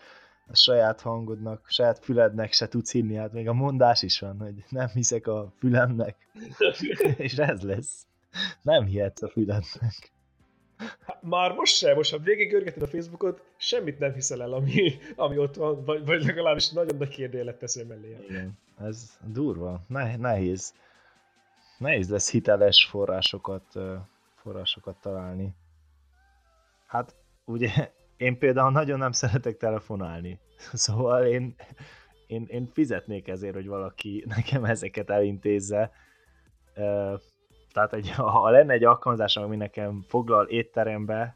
a 0.47 0.55
saját 0.55 1.01
hangodnak, 1.01 1.65
saját 1.69 1.99
fülednek 2.03 2.53
se 2.53 2.67
tudsz 2.67 2.91
hinni, 2.91 3.15
hát 3.15 3.31
még 3.31 3.47
a 3.47 3.53
mondás 3.53 4.01
is 4.01 4.19
van, 4.19 4.39
hogy 4.39 4.63
nem 4.69 4.87
hiszek 4.87 5.27
a 5.27 5.53
fülemnek, 5.59 6.15
és 7.17 7.37
ez 7.37 7.61
lesz. 7.61 8.05
Nem 8.61 8.85
hihetsz 8.85 9.21
a 9.21 9.29
fülednek. 9.29 10.11
Már 11.21 11.53
most 11.53 11.75
sem, 11.75 11.95
most 11.95 12.11
ha 12.11 12.17
végigörgeted 12.17 12.81
a 12.81 12.87
Facebookot, 12.87 13.43
semmit 13.57 13.99
nem 13.99 14.13
hiszel 14.13 14.41
el, 14.41 14.53
ami, 14.53 14.93
ami 15.15 15.37
ott 15.37 15.55
van, 15.55 15.83
vagy, 15.85 16.05
vagy 16.05 16.23
legalábbis 16.25 16.69
nagyon 16.69 16.97
nagy 16.97 17.09
kérdélet 17.09 17.57
teszem 17.57 17.87
mellé. 17.87 18.17
Igen, 18.29 18.57
ez 18.79 19.17
durva, 19.25 19.81
ne, 19.87 20.15
nehéz. 20.17 20.73
Nehéz 21.77 22.09
lesz 22.09 22.31
hiteles 22.31 22.85
forrásokat, 22.85 23.63
forrásokat 24.35 24.95
találni. 25.01 25.53
Hát 26.85 27.15
ugye 27.45 27.91
én 28.17 28.37
például 28.37 28.71
nagyon 28.71 28.97
nem 28.97 29.11
szeretek 29.11 29.57
telefonálni, 29.57 30.39
szóval 30.73 31.25
én, 31.25 31.55
én, 32.27 32.45
én 32.47 32.69
fizetnék 32.73 33.27
ezért, 33.27 33.53
hogy 33.53 33.67
valaki 33.67 34.23
nekem 34.27 34.65
ezeket 34.65 35.09
elintézze 35.09 35.91
tehát 37.73 37.93
egy, 37.93 38.11
ha 38.41 38.49
lenne 38.49 38.73
egy 38.73 38.83
alkalmazás, 38.83 39.37
ami 39.37 39.55
nekem 39.55 40.03
foglal 40.07 40.45
étterembe, 40.45 41.35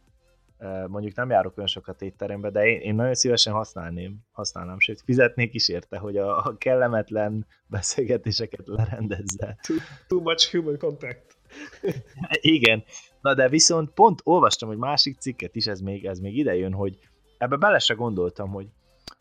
mondjuk 0.88 1.16
nem 1.16 1.30
járok 1.30 1.58
olyan 1.58 1.70
sokat 1.70 2.02
étterembe, 2.02 2.50
de 2.50 2.68
én, 2.68 2.80
én 2.80 2.96
nagyon 2.96 3.14
szívesen 3.14 3.54
használném, 3.54 4.18
használnám, 4.32 4.80
sőt 4.80 5.02
fizetnék 5.02 5.54
is 5.54 5.70
érte, 5.70 5.98
hogy 5.98 6.18
a, 6.18 6.38
a 6.38 6.56
kellemetlen 6.58 7.46
beszélgetéseket 7.68 8.68
lerendezze. 8.68 9.58
Too, 9.62 9.78
too 10.08 10.22
much 10.22 10.52
human 10.52 10.78
contact. 10.78 11.38
Igen, 12.56 12.84
na 13.22 13.34
de 13.34 13.50
viszont 13.50 13.92
pont 13.92 14.22
olvastam 14.24 14.72
egy 14.72 14.78
másik 14.78 15.20
cikket 15.20 15.56
is, 15.56 15.68
ez 15.68 15.80
még, 15.80 16.06
ez 16.06 16.20
még 16.20 16.38
ide 16.38 16.56
jön, 16.56 16.74
hogy 16.74 17.00
ebbe 17.38 17.56
bele 17.56 17.80
se 17.80 17.94
gondoltam, 17.94 18.50
hogy 18.50 18.68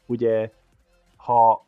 ugye 0.06 0.50
ha 1.16 1.66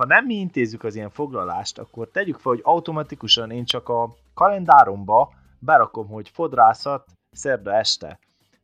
ha 0.00 0.06
nem 0.06 0.24
mi 0.24 0.34
intézzük 0.34 0.84
az 0.84 0.94
ilyen 0.94 1.10
foglalást, 1.10 1.78
akkor 1.78 2.08
tegyük 2.08 2.38
fel, 2.38 2.52
hogy 2.52 2.60
automatikusan 2.64 3.50
én 3.50 3.64
csak 3.64 3.88
a 3.88 4.14
kalendáromba 4.34 5.32
berakom, 5.58 6.08
hogy 6.08 6.28
fodrászat 6.28 7.06
szerda 7.30 7.74
este, 7.74 8.18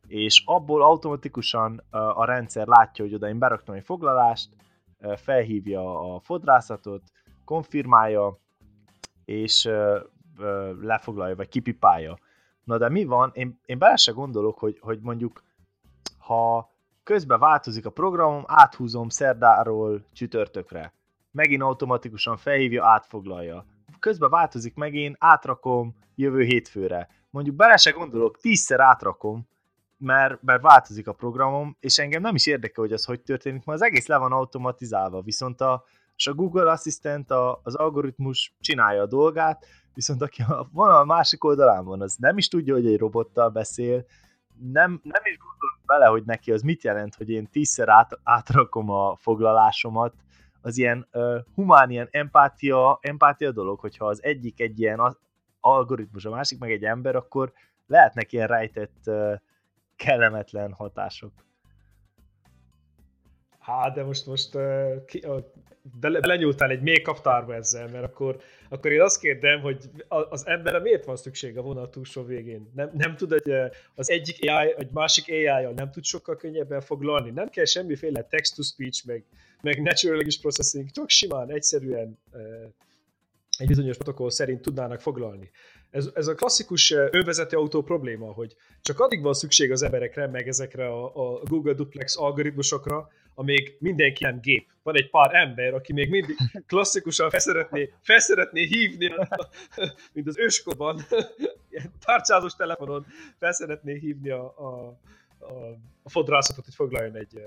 és 0.07 0.43
abból 0.45 0.83
automatikusan 0.83 1.83
a 1.89 2.25
rendszer 2.25 2.67
látja, 2.67 3.05
hogy 3.05 3.13
oda 3.13 3.27
én 3.27 3.39
beraktam 3.39 3.75
egy 3.75 3.83
foglalást, 3.83 4.49
felhívja 5.15 6.13
a 6.13 6.19
fodrászatot, 6.19 7.01
konfirmálja, 7.45 8.37
és 9.25 9.69
lefoglalja, 10.81 11.35
vagy 11.35 11.49
kipipálja. 11.49 12.17
Na 12.63 12.77
de 12.77 12.89
mi 12.89 13.05
van? 13.05 13.31
Én, 13.33 13.59
én 13.65 13.77
bele 13.77 13.95
se 13.95 14.11
gondolok, 14.11 14.59
hogy, 14.59 14.77
hogy 14.79 14.99
mondjuk 15.01 15.43
ha 16.17 16.69
közben 17.03 17.39
változik 17.39 17.85
a 17.85 17.89
programom, 17.89 18.43
áthúzom 18.47 19.09
szerdáról 19.09 20.05
csütörtökre 20.13 20.95
megint 21.37 21.61
automatikusan 21.61 22.37
felhívja, 22.37 22.85
átfoglalja. 22.85 23.65
Közben 23.99 24.29
változik 24.29 24.75
megint, 24.75 25.15
átrakom 25.19 25.95
jövő 26.15 26.43
hétfőre. 26.43 27.09
Mondjuk 27.29 27.55
bele 27.55 27.77
se 27.77 27.91
gondolok, 27.91 28.39
tízszer 28.39 28.79
átrakom, 28.79 29.47
mert, 29.97 30.41
mert 30.41 30.61
változik 30.61 31.07
a 31.07 31.13
programom, 31.13 31.77
és 31.79 31.97
engem 31.97 32.21
nem 32.21 32.35
is 32.35 32.45
érdekel, 32.45 32.83
hogy 32.83 32.93
az 32.93 33.05
hogy 33.05 33.21
történik, 33.21 33.65
mert 33.65 33.79
az 33.79 33.85
egész 33.85 34.07
le 34.07 34.17
van 34.17 34.31
automatizálva, 34.31 35.21
viszont 35.21 35.61
a, 35.61 35.83
és 36.15 36.27
a 36.27 36.33
Google 36.33 36.71
Assistant, 36.71 37.31
a, 37.31 37.59
az 37.63 37.75
algoritmus 37.75 38.55
csinálja 38.59 39.01
a 39.01 39.07
dolgát, 39.07 39.65
viszont 39.93 40.21
aki 40.21 40.41
a, 40.41 40.69
van 40.71 40.95
a 40.95 41.03
másik 41.03 41.43
oldalán 41.43 41.85
van, 41.85 42.01
az 42.01 42.15
nem 42.15 42.37
is 42.37 42.47
tudja, 42.47 42.73
hogy 42.73 42.87
egy 42.87 42.97
robottal 42.97 43.49
beszél, 43.49 44.05
nem, 44.71 44.99
nem 45.03 45.21
is 45.23 45.37
gondolok 45.37 45.79
bele, 45.85 46.05
hogy 46.05 46.23
neki 46.23 46.51
az 46.51 46.61
mit 46.61 46.83
jelent, 46.83 47.15
hogy 47.15 47.29
én 47.29 47.49
tízszer 47.51 47.89
át, 47.89 48.19
átrakom 48.23 48.89
a 48.89 49.15
foglalásomat, 49.15 50.13
az 50.67 50.77
ilyen 50.77 51.07
uh, 51.13 51.37
humán, 51.55 51.89
ilyen 51.89 52.07
empátia, 52.11 52.99
empátia 53.01 53.51
dolog, 53.51 53.79
hogyha 53.79 54.05
az 54.05 54.23
egyik 54.23 54.61
egy 54.61 54.79
ilyen 54.79 55.17
algoritmus, 55.59 56.25
a 56.25 56.29
másik 56.29 56.59
meg 56.59 56.71
egy 56.71 56.83
ember, 56.83 57.15
akkor 57.15 57.51
lehetnek 57.87 58.31
ilyen 58.31 58.47
rejtett 58.47 59.01
uh, 59.05 59.33
kellemetlen 59.95 60.73
hatások. 60.73 61.31
Hát, 63.59 63.93
de 63.93 64.03
most, 64.03 64.25
most 64.25 64.55
uh, 64.55 65.05
ki, 65.05 65.23
uh, 65.27 65.43
bele, 65.99 66.19
belenyúltál 66.19 66.69
egy 66.69 66.81
mély 66.81 67.01
kaptárba 67.01 67.55
ezzel, 67.55 67.87
mert 67.87 68.03
akkor, 68.03 68.37
akkor 68.69 68.91
én 68.91 69.01
azt 69.01 69.19
kérdem, 69.19 69.61
hogy 69.61 69.89
az 70.07 70.47
emberre 70.47 70.79
miért 70.79 71.05
van 71.05 71.15
szükség 71.15 71.57
a 71.57 71.61
vonal 71.61 71.89
túlsó 71.89 72.23
végén? 72.23 72.71
Nem, 72.75 72.89
nem 72.93 73.15
tud 73.15 73.31
egy, 73.31 73.51
az 73.95 74.09
egyik 74.09 74.49
AI, 74.49 74.73
egy 74.77 74.89
másik 74.91 75.29
AI-jal 75.29 75.71
nem 75.71 75.91
tud 75.91 76.03
sokkal 76.03 76.35
könnyebben 76.35 76.81
foglalni. 76.81 77.29
Nem 77.29 77.49
kell 77.49 77.65
semmiféle 77.65 78.21
text-to-speech, 78.21 79.07
meg, 79.07 79.25
meg 79.61 79.81
natural 79.81 80.15
language 80.15 80.41
processing, 80.41 80.91
csak 80.91 81.09
simán, 81.09 81.51
egyszerűen 81.51 82.19
egy 83.57 83.67
bizonyos 83.67 83.95
protokoll 83.95 84.29
szerint 84.29 84.61
tudnának 84.61 85.01
foglalni. 85.01 85.51
Ez, 85.89 86.09
ez 86.13 86.27
a 86.27 86.35
klasszikus 86.35 86.91
önvezető 86.91 87.57
autó 87.57 87.81
probléma, 87.81 88.31
hogy 88.31 88.55
csak 88.81 88.99
addig 88.99 89.21
van 89.21 89.33
szükség 89.33 89.71
az 89.71 89.81
emberekre, 89.81 90.27
meg 90.27 90.47
ezekre 90.47 90.87
a, 90.87 91.05
a 91.05 91.43
Google 91.43 91.73
Duplex 91.73 92.17
algoritmusokra, 92.17 93.09
amíg 93.35 93.75
mindenki 93.79 94.23
nem 94.23 94.39
gép. 94.39 94.67
Van 94.83 94.95
egy 94.95 95.09
pár 95.09 95.35
ember, 95.35 95.73
aki 95.73 95.93
még 95.93 96.09
mindig 96.09 96.35
klasszikusan 96.67 97.29
felszeretné, 97.29 97.93
felszeretné 98.01 98.65
hívni, 98.65 99.11
mint 100.13 100.27
az 100.27 100.37
őskorban, 100.37 101.01
ilyen 101.69 101.91
tárcsázós 102.05 102.55
telefonon 102.55 103.05
felszeretné 103.39 103.97
hívni 103.97 104.29
a, 104.29 104.43
a, 104.43 104.97
a, 105.39 105.53
a 106.03 106.09
fodrászatot, 106.09 106.65
hogy 106.65 106.75
foglaljon 106.75 107.15
egy, 107.15 107.41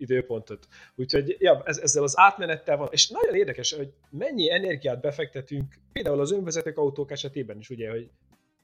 időpontot. 0.00 0.66
Úgyhogy 0.94 1.36
ja, 1.38 1.62
ez, 1.64 1.78
ezzel 1.78 2.02
az 2.02 2.18
átmenettel 2.18 2.76
van, 2.76 2.88
és 2.90 3.08
nagyon 3.08 3.34
érdekes, 3.34 3.72
hogy 3.72 3.92
mennyi 4.10 4.50
energiát 4.50 5.00
befektetünk, 5.00 5.74
például 5.92 6.20
az 6.20 6.32
önvezetők 6.32 6.78
autók 6.78 7.10
esetében 7.10 7.58
is, 7.58 7.70
ugye, 7.70 7.90
hogy 7.90 8.10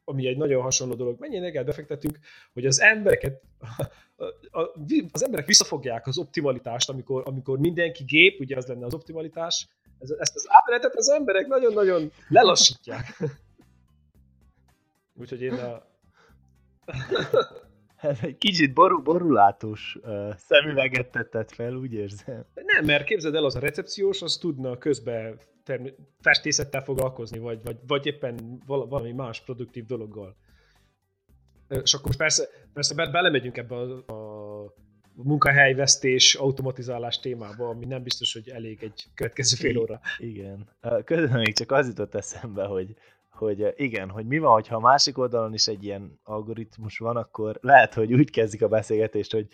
ami 0.04 0.26
egy 0.26 0.36
nagyon 0.36 0.62
hasonló 0.62 0.94
dolog, 0.94 1.20
mennyi 1.20 1.36
energiát 1.36 1.64
befektetünk, 1.64 2.18
hogy 2.52 2.66
az 2.66 2.80
embereket, 2.80 3.42
az 5.12 5.24
emberek 5.24 5.46
visszafogják 5.46 6.06
az 6.06 6.18
optimalitást, 6.18 6.88
amikor, 6.88 7.22
amikor 7.26 7.58
mindenki 7.58 8.04
gép, 8.04 8.40
ugye 8.40 8.56
az 8.56 8.66
lenne 8.66 8.84
az 8.84 8.94
optimalitás, 8.94 9.68
ezt 9.98 10.36
az 10.36 10.46
átmenetet 10.48 10.94
az 10.94 11.10
emberek 11.10 11.46
nagyon-nagyon 11.46 12.12
lelassítják. 12.28 13.22
Úgyhogy 15.14 15.42
én 15.42 15.52
a... 15.52 15.86
Ez 17.96 18.18
egy 18.22 18.38
kicsit 18.38 18.74
borul, 18.74 19.00
borulátós 19.02 19.98
uh, 20.02 20.34
szemüveget 20.36 21.10
tettet 21.10 21.52
fel, 21.52 21.74
úgy 21.74 21.92
érzem. 21.92 22.44
Nem, 22.54 22.84
mert 22.84 23.04
képzeld 23.04 23.34
el, 23.34 23.44
az 23.44 23.56
a 23.56 23.60
recepciós, 23.60 24.22
az 24.22 24.36
tudna 24.36 24.78
közben 24.78 25.38
term- 25.64 25.94
festészettel 26.20 26.82
foglalkozni, 26.82 27.38
vagy, 27.38 27.60
vagy, 27.62 27.76
vagy 27.86 28.06
éppen 28.06 28.62
valami 28.66 29.12
más 29.12 29.40
produktív 29.40 29.84
dologgal. 29.84 30.36
És 31.68 31.94
akkor 31.94 32.06
most 32.06 32.18
persze, 32.18 32.48
persze 32.72 32.94
belemegyünk 33.10 33.56
ebbe 33.56 33.74
a, 33.74 34.12
a 34.12 34.74
munkahelyvesztés, 35.12 36.34
automatizálás 36.34 37.20
témába, 37.20 37.68
ami 37.68 37.84
nem 37.84 38.02
biztos, 38.02 38.32
hogy 38.32 38.48
elég 38.48 38.82
egy 38.82 39.04
következő 39.14 39.56
fél 39.56 39.78
óra. 39.78 40.00
Igen. 40.18 40.68
Közben 41.04 41.38
még 41.38 41.54
csak 41.54 41.72
az 41.72 41.86
jutott 41.86 42.14
eszembe, 42.14 42.64
hogy, 42.64 42.94
hogy 43.36 43.72
igen, 43.76 44.10
hogy 44.10 44.26
mi 44.26 44.38
van, 44.38 44.62
ha 44.68 44.76
a 44.76 44.80
másik 44.80 45.18
oldalon 45.18 45.54
is 45.54 45.66
egy 45.66 45.84
ilyen 45.84 46.20
algoritmus 46.24 46.98
van, 46.98 47.16
akkor 47.16 47.58
lehet, 47.60 47.94
hogy 47.94 48.12
úgy 48.12 48.30
kezdik 48.30 48.62
a 48.62 48.68
beszélgetést, 48.68 49.32
hogy 49.32 49.48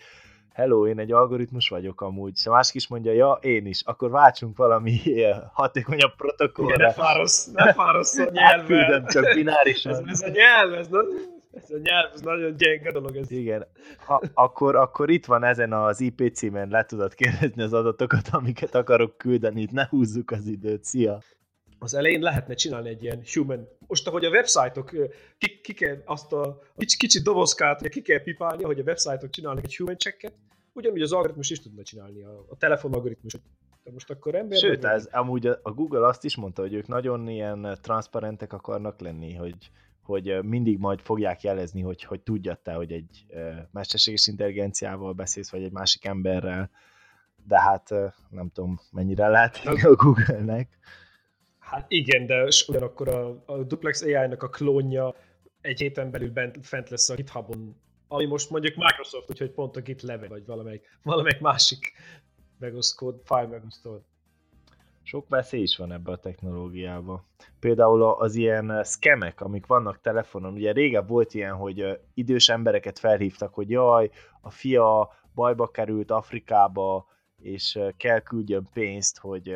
hello, 0.53 0.87
én 0.87 0.99
egy 0.99 1.11
algoritmus 1.11 1.69
vagyok 1.69 2.01
amúgy, 2.01 2.33
és 2.35 2.45
a 2.45 2.51
másik 2.51 2.75
is 2.75 2.87
mondja, 2.87 3.11
ja, 3.11 3.37
én 3.41 3.65
is, 3.65 3.81
akkor 3.81 4.09
váltsunk 4.09 4.57
valami 4.57 4.99
hatékonyabb 5.53 6.15
protokollra. 6.15 6.85
Ne 6.85 6.93
fárasz, 6.93 7.51
ne 7.51 7.73
fárasz 7.73 8.17
a 8.17 8.29
nyelvvel. 8.31 9.05
csak 9.05 9.33
binárisan. 9.33 9.91
Ez, 9.91 9.99
ez, 10.05 10.21
a 10.21 10.29
nyelv, 10.29 10.73
ez, 10.73 10.87
ez 11.51 11.69
a 11.69 11.77
nyelv, 11.81 12.11
ez 12.13 12.21
nagyon 12.21 12.55
gyenge 12.57 12.91
dolog. 12.91 13.15
Ez. 13.15 13.31
Igen, 13.31 13.67
ha, 14.05 14.21
akkor, 14.33 14.75
akkor 14.75 15.09
itt 15.09 15.25
van 15.25 15.43
ezen 15.43 15.73
az 15.73 16.01
IP 16.01 16.33
címen, 16.33 16.67
le 16.69 16.85
tudod 16.85 17.13
kérdezni 17.13 17.61
az 17.61 17.73
adatokat, 17.73 18.27
amiket 18.31 18.75
akarok 18.75 19.17
küldeni, 19.17 19.61
itt 19.61 19.71
ne 19.71 19.87
húzzuk 19.89 20.31
az 20.31 20.47
időt, 20.47 20.83
szia! 20.83 21.19
Az 21.83 21.93
elején 21.93 22.21
lehetne 22.21 22.53
csinálni 22.53 22.89
egy 22.89 23.03
ilyen 23.03 23.21
human. 23.33 23.67
Most, 23.87 24.07
ahogy 24.07 24.25
a 24.25 24.29
websájtok, 24.29 24.91
ki, 25.37 25.59
ki 25.61 25.73
kell 25.73 26.01
azt 26.05 26.33
a 26.33 26.61
kicsi, 26.77 26.97
kicsi 26.97 27.21
dobozkát, 27.21 27.87
ki 27.89 28.01
kell 28.01 28.21
pipálni, 28.21 28.63
ahogy 28.63 28.79
a 28.79 28.83
websájtok 28.83 29.29
csinálnak 29.29 29.63
egy 29.63 29.75
human 29.75 29.97
checket, 29.97 30.33
ugyanúgy 30.73 31.01
az 31.01 31.11
algoritmus 31.11 31.49
is 31.49 31.61
tudna 31.61 31.83
csinálni, 31.83 32.23
a, 32.23 32.45
a 32.49 32.57
telefon 32.57 32.93
algoritmus. 32.93 33.33
De 33.83 33.91
most 33.91 34.09
akkor 34.09 34.35
ember... 34.35 34.57
Sőt, 34.57 34.85
ez, 34.85 35.05
amúgy 35.11 35.47
a, 35.47 35.71
Google 35.71 36.07
azt 36.07 36.23
is 36.23 36.35
mondta, 36.35 36.61
hogy 36.61 36.73
ők 36.73 36.87
nagyon 36.87 37.27
ilyen 37.27 37.77
transzparentek 37.81 38.53
akarnak 38.53 38.99
lenni, 38.99 39.33
hogy, 39.33 39.71
hogy 40.01 40.43
mindig 40.43 40.77
majd 40.79 40.99
fogják 40.99 41.41
jelezni, 41.41 41.81
hogy, 41.81 42.03
hogy 42.03 42.21
tudja 42.21 42.59
te, 42.63 42.73
hogy 42.73 42.91
egy 42.91 43.25
mesterséges 43.71 44.27
intelligenciával 44.27 45.13
beszélsz, 45.13 45.51
vagy 45.51 45.63
egy 45.63 45.71
másik 45.71 46.05
emberrel, 46.05 46.69
de 47.47 47.59
hát 47.61 47.89
nem 48.29 48.49
tudom, 48.53 48.79
mennyire 48.91 49.27
lehet 49.27 49.61
a 49.65 49.95
Google-nek. 50.03 50.77
Hát 51.73 51.85
igen, 51.91 52.25
de 52.25 52.47
ugyanakkor 52.67 53.07
a, 53.07 53.43
a 53.45 53.63
Duplex 53.63 54.01
AI-nak 54.01 54.43
a 54.43 54.49
klónja 54.49 55.15
egy 55.61 55.79
héten 55.79 56.11
belül 56.11 56.31
bent, 56.31 56.65
fent 56.65 56.89
lesz 56.89 57.09
a 57.09 57.15
GitHubon, 57.15 57.75
ami 58.07 58.25
most 58.25 58.49
mondjuk 58.49 58.75
Microsoft, 58.75 59.29
úgyhogy 59.29 59.51
pont 59.51 59.75
a 59.75 59.81
GitLab 59.81 60.27
vagy 60.27 60.45
valamelyik, 60.45 60.99
valamelyik 61.03 61.39
másik 61.39 61.91
megoszkód, 62.59 63.21
file 63.23 63.47
megosztó. 63.47 64.05
Sok 65.03 65.29
veszély 65.29 65.61
is 65.61 65.77
van 65.77 65.91
ebbe 65.91 66.11
a 66.11 66.17
technológiába. 66.17 67.25
Például 67.59 68.03
az 68.03 68.35
ilyen 68.35 68.83
skemek, 68.83 69.41
amik 69.41 69.65
vannak 69.65 70.01
telefonon, 70.01 70.53
ugye 70.53 70.71
régebb 70.71 71.07
volt 71.07 71.33
ilyen, 71.33 71.53
hogy 71.53 71.99
idős 72.13 72.49
embereket 72.49 72.99
felhívtak, 72.99 73.53
hogy 73.53 73.69
jaj, 73.69 74.09
a 74.41 74.49
fia 74.49 75.09
bajba 75.33 75.67
került 75.67 76.11
Afrikába, 76.11 77.07
és 77.41 77.79
kell 77.97 78.19
küldjön 78.19 78.69
pénzt, 78.73 79.17
hogy 79.17 79.55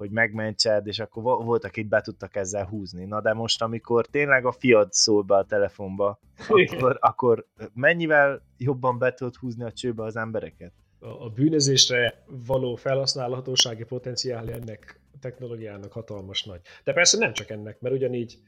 hogy 0.00 0.10
megmentsed, 0.10 0.86
és 0.86 0.98
akkor 0.98 1.22
volt, 1.22 1.64
akit 1.64 1.88
be 1.88 2.00
tudtak 2.00 2.36
ezzel 2.36 2.64
húzni. 2.64 3.04
Na 3.04 3.20
de 3.20 3.32
most, 3.32 3.62
amikor 3.62 4.06
tényleg 4.06 4.46
a 4.46 4.52
fiad 4.52 4.92
szól 4.92 5.22
be 5.22 5.36
a 5.36 5.44
telefonba, 5.44 6.20
akkor, 6.48 6.96
akkor 7.00 7.46
mennyivel 7.74 8.42
jobban 8.56 8.98
be 8.98 9.14
tudod 9.14 9.36
húzni 9.36 9.64
a 9.64 9.72
csőbe 9.72 10.02
az 10.02 10.16
embereket? 10.16 10.72
A 10.98 11.30
bűnözésre 11.30 12.24
való 12.46 12.74
felhasználhatósági 12.74 13.84
potenciál 13.84 14.50
ennek 14.50 15.00
a 15.12 15.18
technológiának 15.20 15.92
hatalmas 15.92 16.44
nagy. 16.44 16.60
De 16.84 16.92
persze 16.92 17.18
nem 17.18 17.32
csak 17.32 17.50
ennek, 17.50 17.80
mert 17.80 17.94
ugyanígy, 17.94 18.38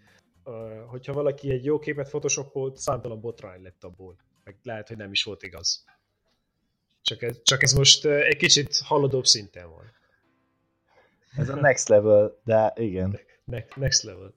hogyha 0.86 1.12
valaki 1.12 1.50
egy 1.50 1.64
jó 1.64 1.78
képet 1.78 2.08
photoshopolt, 2.08 2.76
számtalan 2.76 3.20
botrány 3.20 3.62
lett 3.62 3.84
abból. 3.84 4.16
Meg 4.44 4.56
lehet, 4.62 4.88
hogy 4.88 4.96
nem 4.96 5.12
is 5.12 5.24
volt 5.24 5.42
igaz. 5.42 5.84
Csak 7.02 7.22
ez, 7.22 7.42
csak 7.42 7.62
ez 7.62 7.72
most 7.72 8.04
egy 8.04 8.36
kicsit 8.36 8.80
haladóbb 8.84 9.24
szinten 9.24 9.70
van. 9.70 10.00
Ez 11.36 11.48
a 11.48 11.54
next 11.54 11.88
level, 11.88 12.40
de 12.44 12.72
igen. 12.76 13.18
next 13.74 14.02
level. 14.02 14.34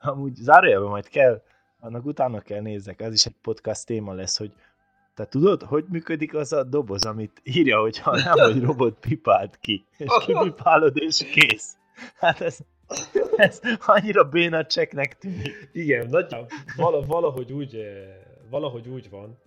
Amúgy 0.00 0.34
zárójelben 0.34 0.88
majd 0.88 1.08
kell, 1.08 1.42
annak 1.80 2.04
utána 2.04 2.40
kell 2.40 2.60
nézzek, 2.60 3.00
ez 3.00 3.12
is 3.12 3.26
egy 3.26 3.36
podcast 3.42 3.86
téma 3.86 4.12
lesz, 4.12 4.38
hogy 4.38 4.52
te 5.14 5.26
tudod, 5.26 5.62
hogy 5.62 5.84
működik 5.88 6.34
az 6.34 6.52
a 6.52 6.64
doboz, 6.64 7.04
amit 7.04 7.40
írja, 7.44 7.80
hogy 7.80 7.98
ha 7.98 8.16
nem 8.16 8.34
vagy 8.34 8.62
robot 8.62 8.98
pipált 8.98 9.58
ki, 9.60 9.84
és 9.96 10.08
kipipálod, 10.26 10.96
és 10.96 11.24
kész. 11.32 11.76
Hát 12.16 12.40
ez, 12.40 12.58
ez 13.36 13.60
annyira 13.86 14.24
béna 14.24 14.66
cseknek 14.66 15.18
tűnik. 15.18 15.68
Igen, 15.72 16.06
nagyjából 16.06 17.06
valahogy 17.06 17.52
úgy, 17.52 17.74
eh, 17.74 18.16
valahogy 18.50 18.88
úgy 18.88 19.10
van, 19.10 19.38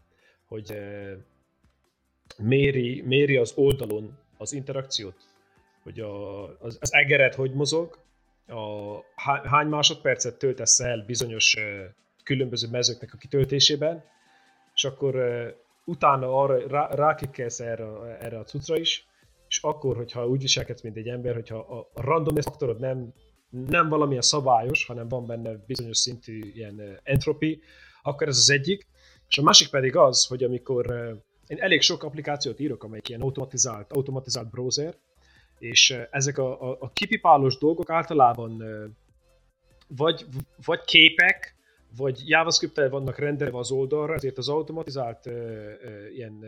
hogy 0.46 0.72
eh, 0.72 1.18
méri, 2.38 3.02
méri 3.02 3.36
az 3.36 3.54
oldalon 3.56 4.18
az 4.38 4.54
interakciót 4.54 5.33
hogy 5.84 6.00
a, 6.00 6.44
az, 6.60 6.78
az 6.82 6.94
egeret 6.94 7.36
hogy 7.36 7.54
mozog, 7.54 7.98
a, 8.48 8.98
hány 9.44 9.68
másodpercet 9.68 10.38
töltesz 10.38 10.80
el 10.80 11.04
bizonyos 11.06 11.58
különböző 12.24 12.68
mezőknek 12.72 13.14
a 13.14 13.18
kitöltésében, 13.18 14.04
és 14.74 14.84
akkor 14.84 15.16
utána 15.86 16.42
arra 16.42 16.68
rá, 16.68 16.88
ráklikkelsz 16.88 17.60
erre, 17.60 18.18
erre 18.20 18.40
a 18.40 18.44
cuccra 18.44 18.78
is, 18.78 19.08
és 19.48 19.60
akkor, 19.62 19.96
hogyha 19.96 20.28
úgy 20.28 20.42
viselkedsz, 20.42 20.82
mint 20.82 20.98
egy 20.98 21.08
ember, 21.08 21.34
hogyha 21.34 21.58
a 21.58 22.02
random 22.02 22.36
faktorod 22.36 22.80
nem, 22.80 23.14
nem 23.50 23.90
valamilyen 23.90 24.22
szabályos, 24.22 24.86
hanem 24.86 25.08
van 25.08 25.26
benne 25.26 25.64
bizonyos 25.68 25.98
szintű 25.98 26.40
ilyen 26.54 27.00
entropi, 27.04 27.62
akkor 28.02 28.28
ez 28.28 28.38
az 28.38 28.50
egyik. 28.50 28.88
És 29.28 29.38
a 29.38 29.44
másik 29.44 29.70
pedig 29.70 29.96
az, 29.96 30.26
hogy 30.26 30.44
amikor 30.44 30.86
én 31.48 31.60
elég 31.60 31.82
sok 31.82 32.04
applikációt 32.04 32.60
írok, 32.60 32.84
amelyik 32.84 33.10
ilyen 33.10 33.22
automatizált, 33.22 33.92
automatizált 33.92 34.50
browser, 34.50 34.96
és 35.64 35.98
ezek 36.12 36.38
a, 36.38 36.70
a, 36.70 36.78
a 36.80 36.92
kipipálós 36.92 37.58
dolgok 37.58 37.90
általában 37.90 38.64
vagy, 39.88 40.26
vagy 40.66 40.82
képek, 40.82 41.56
vagy 41.98 42.22
JavaScript-tel 42.26 42.90
vannak 42.90 43.18
rendelve 43.18 43.58
az 43.58 43.72
oldalra, 43.72 44.14
ezért 44.14 44.38
az 44.38 44.50
automatizált 44.50 45.26
ilyen 46.14 46.40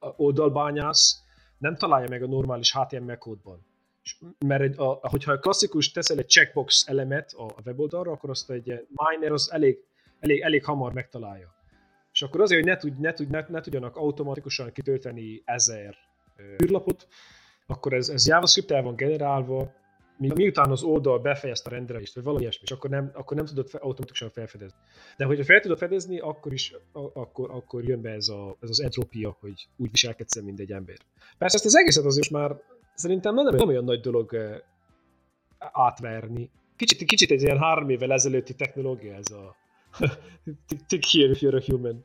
uh, 0.00 0.12
oldalbányász 0.16 1.22
nem 1.58 1.76
találja 1.76 2.08
meg 2.08 2.22
a 2.22 2.26
normális 2.26 2.72
HTML 2.72 3.18
kódban. 3.18 3.66
Mert 4.38 4.62
egy, 4.62 4.74
a, 4.78 5.08
hogyha 5.08 5.32
a 5.32 5.38
klasszikus 5.38 5.90
teszel 5.90 6.18
egy 6.18 6.28
checkbox 6.28 6.86
elemet 6.88 7.32
a, 7.32 7.44
a 7.44 7.60
weboldalra, 7.64 8.12
akkor 8.12 8.30
azt 8.30 8.50
egy 8.50 8.86
miner 8.88 9.32
az 9.32 9.52
elég, 9.52 9.78
elég, 10.20 10.40
elég 10.40 10.64
hamar 10.64 10.92
megtalálja. 10.92 11.54
És 12.12 12.22
akkor 12.22 12.40
azért, 12.40 12.62
hogy 12.62 12.70
ne, 12.70 12.76
tud, 12.76 13.00
ne, 13.00 13.12
tud, 13.12 13.30
ne, 13.30 13.44
ne 13.48 13.60
tudjanak 13.60 13.96
automatikusan 13.96 14.72
kitölteni 14.72 15.42
ezer 15.44 15.96
űrlapot, 16.62 17.08
akkor 17.70 17.92
ez, 17.92 18.08
ez 18.08 18.26
JavaScript 18.26 18.70
el 18.70 18.82
van 18.82 18.96
generálva, 18.96 19.72
miután 20.16 20.70
az 20.70 20.82
oldal 20.82 21.18
befejezte 21.18 21.70
a 21.70 21.72
rendelést, 21.72 22.14
vagy 22.14 22.24
valami 22.24 22.42
ilyesmi, 22.42 22.62
és 22.64 22.70
akkor 22.70 22.90
nem, 22.90 23.10
akkor 23.14 23.36
nem 23.36 23.46
tudod 23.46 23.68
automatikusan 23.72 24.30
felfedezni. 24.30 24.78
De 25.16 25.24
hogyha 25.24 25.44
fel 25.44 25.60
tudod 25.60 25.78
fedezni, 25.78 26.18
akkor 26.18 26.52
is 26.52 26.74
akkor, 26.92 27.50
akkor 27.50 27.84
jön 27.84 28.00
be 28.00 28.10
ez, 28.10 28.28
a, 28.28 28.56
ez 28.60 28.68
az 28.68 28.80
entropia, 28.80 29.36
hogy 29.40 29.68
úgy 29.76 29.90
viselkedsz, 29.90 30.40
mint 30.40 30.60
egy 30.60 30.72
ember. 30.72 30.96
Persze 31.38 31.56
ezt 31.56 31.64
az 31.64 31.76
egészet 31.76 32.04
azért 32.04 32.30
már 32.30 32.56
szerintem 32.94 33.34
nem, 33.34 33.54
nem 33.54 33.68
olyan 33.68 33.84
nagy 33.84 34.00
dolog 34.00 34.36
átverni. 35.58 36.50
Kicsit, 36.76 37.04
kicsit 37.04 37.30
egy 37.30 37.42
ilyen 37.42 37.58
három 37.58 37.88
évvel 37.88 38.12
ezelőtti 38.12 38.54
technológia 38.54 39.14
ez 39.14 39.30
a 39.30 39.56
tick 40.86 41.04
here 41.10 41.30
if 41.30 41.40
you're 41.40 41.66
a 41.66 41.72
human. 41.72 42.04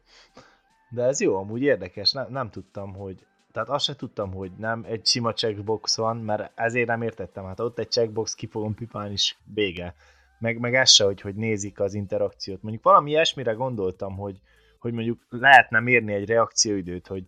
De 0.89 1.03
ez 1.03 1.19
jó, 1.19 1.35
amúgy 1.35 1.61
érdekes, 1.61 2.11
nem, 2.11 2.31
nem 2.31 2.49
tudtam, 2.49 2.93
hogy 2.93 3.25
tehát 3.55 3.69
azt 3.69 3.85
se 3.85 3.95
tudtam, 3.95 4.33
hogy 4.33 4.51
nem 4.57 4.85
egy 4.87 5.05
sima 5.05 5.33
checkbox 5.33 5.97
van, 5.97 6.17
mert 6.17 6.51
ezért 6.55 6.87
nem 6.87 7.01
értettem. 7.01 7.45
Hát 7.45 7.59
ott 7.59 7.79
egy 7.79 7.91
checkbox, 7.91 8.33
ki 8.33 8.47
fogom 8.47 8.73
pipálni, 8.73 9.11
és 9.11 9.35
vége. 9.53 9.95
Meg, 10.39 10.59
meg 10.59 10.75
ez 10.75 10.91
se, 10.91 11.03
hogy, 11.03 11.21
hogy 11.21 11.35
nézik 11.35 11.79
az 11.79 11.93
interakciót. 11.93 12.61
Mondjuk 12.61 12.83
valami 12.83 13.09
ilyesmire 13.09 13.51
gondoltam, 13.51 14.15
hogy, 14.15 14.39
hogy 14.79 14.93
mondjuk 14.93 15.19
lehetne 15.29 15.79
mérni 15.79 16.13
egy 16.13 16.25
reakcióidőt, 16.25 17.07
hogy 17.07 17.23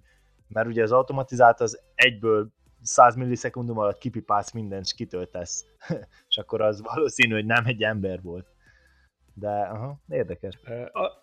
mert 0.48 0.68
ugye 0.68 0.84
az 0.84 0.92
automatizált 0.92 1.62
az 1.62 1.80
egyből 1.96 2.48
100 2.82 3.16
millisekundum 3.16 3.78
alatt 3.78 3.98
kipipálsz 3.98 4.52
mindent, 4.52 4.86
és 4.86 4.94
kitöltesz. 4.94 5.66
és 6.30 6.38
akkor 6.38 6.62
az 6.62 6.82
valószínű, 6.82 7.34
hogy 7.34 7.46
nem 7.46 7.66
egy 7.66 7.84
ember 7.84 8.22
volt. 8.22 8.48
De 9.40 9.50
aha, 9.50 10.00
érdekes. 10.10 10.60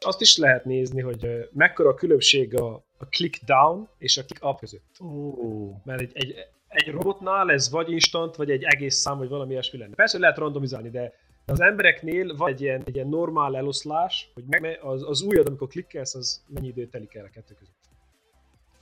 Azt 0.01 0.21
is 0.21 0.37
lehet 0.37 0.65
nézni, 0.65 1.01
hogy 1.01 1.49
mekkora 1.53 1.89
a 1.89 1.95
különbség 1.95 2.61
a, 2.61 2.75
a 2.99 3.05
click 3.11 3.45
down 3.45 3.89
és 3.99 4.17
a 4.17 4.25
click 4.25 4.45
up 4.45 4.59
között. 4.59 4.97
Oh. 4.99 5.77
Mert 5.85 6.01
egy, 6.01 6.13
egy, 6.15 6.35
egy 6.69 6.91
robotnál 6.91 7.51
ez 7.51 7.71
vagy 7.71 7.91
instant, 7.91 8.37
vagy 8.37 8.51
egy 8.51 8.63
egész 8.63 8.97
szám, 8.97 9.19
vagy 9.19 9.29
valami 9.29 9.51
ilyesmi 9.51 9.79
lenne. 9.79 9.95
Persze 9.95 10.19
lehet 10.19 10.39
randomizálni, 10.39 10.91
de 10.91 11.13
az 11.47 11.61
embereknél 11.61 12.37
van 12.37 12.49
egy 12.49 12.61
ilyen, 12.61 12.83
egy 12.85 12.95
ilyen 12.95 13.09
normál 13.09 13.57
eloszlás, 13.57 14.31
hogy 14.35 14.45
meg, 14.47 14.79
az, 14.83 15.09
az 15.09 15.23
újad, 15.23 15.47
amikor 15.47 15.69
klikkelsz, 15.69 16.15
az 16.15 16.45
mennyi 16.49 16.69
idő 16.69 16.87
telik 16.87 17.15
el 17.15 17.25
a 17.25 17.29
kettő 17.29 17.55
között. 17.55 17.77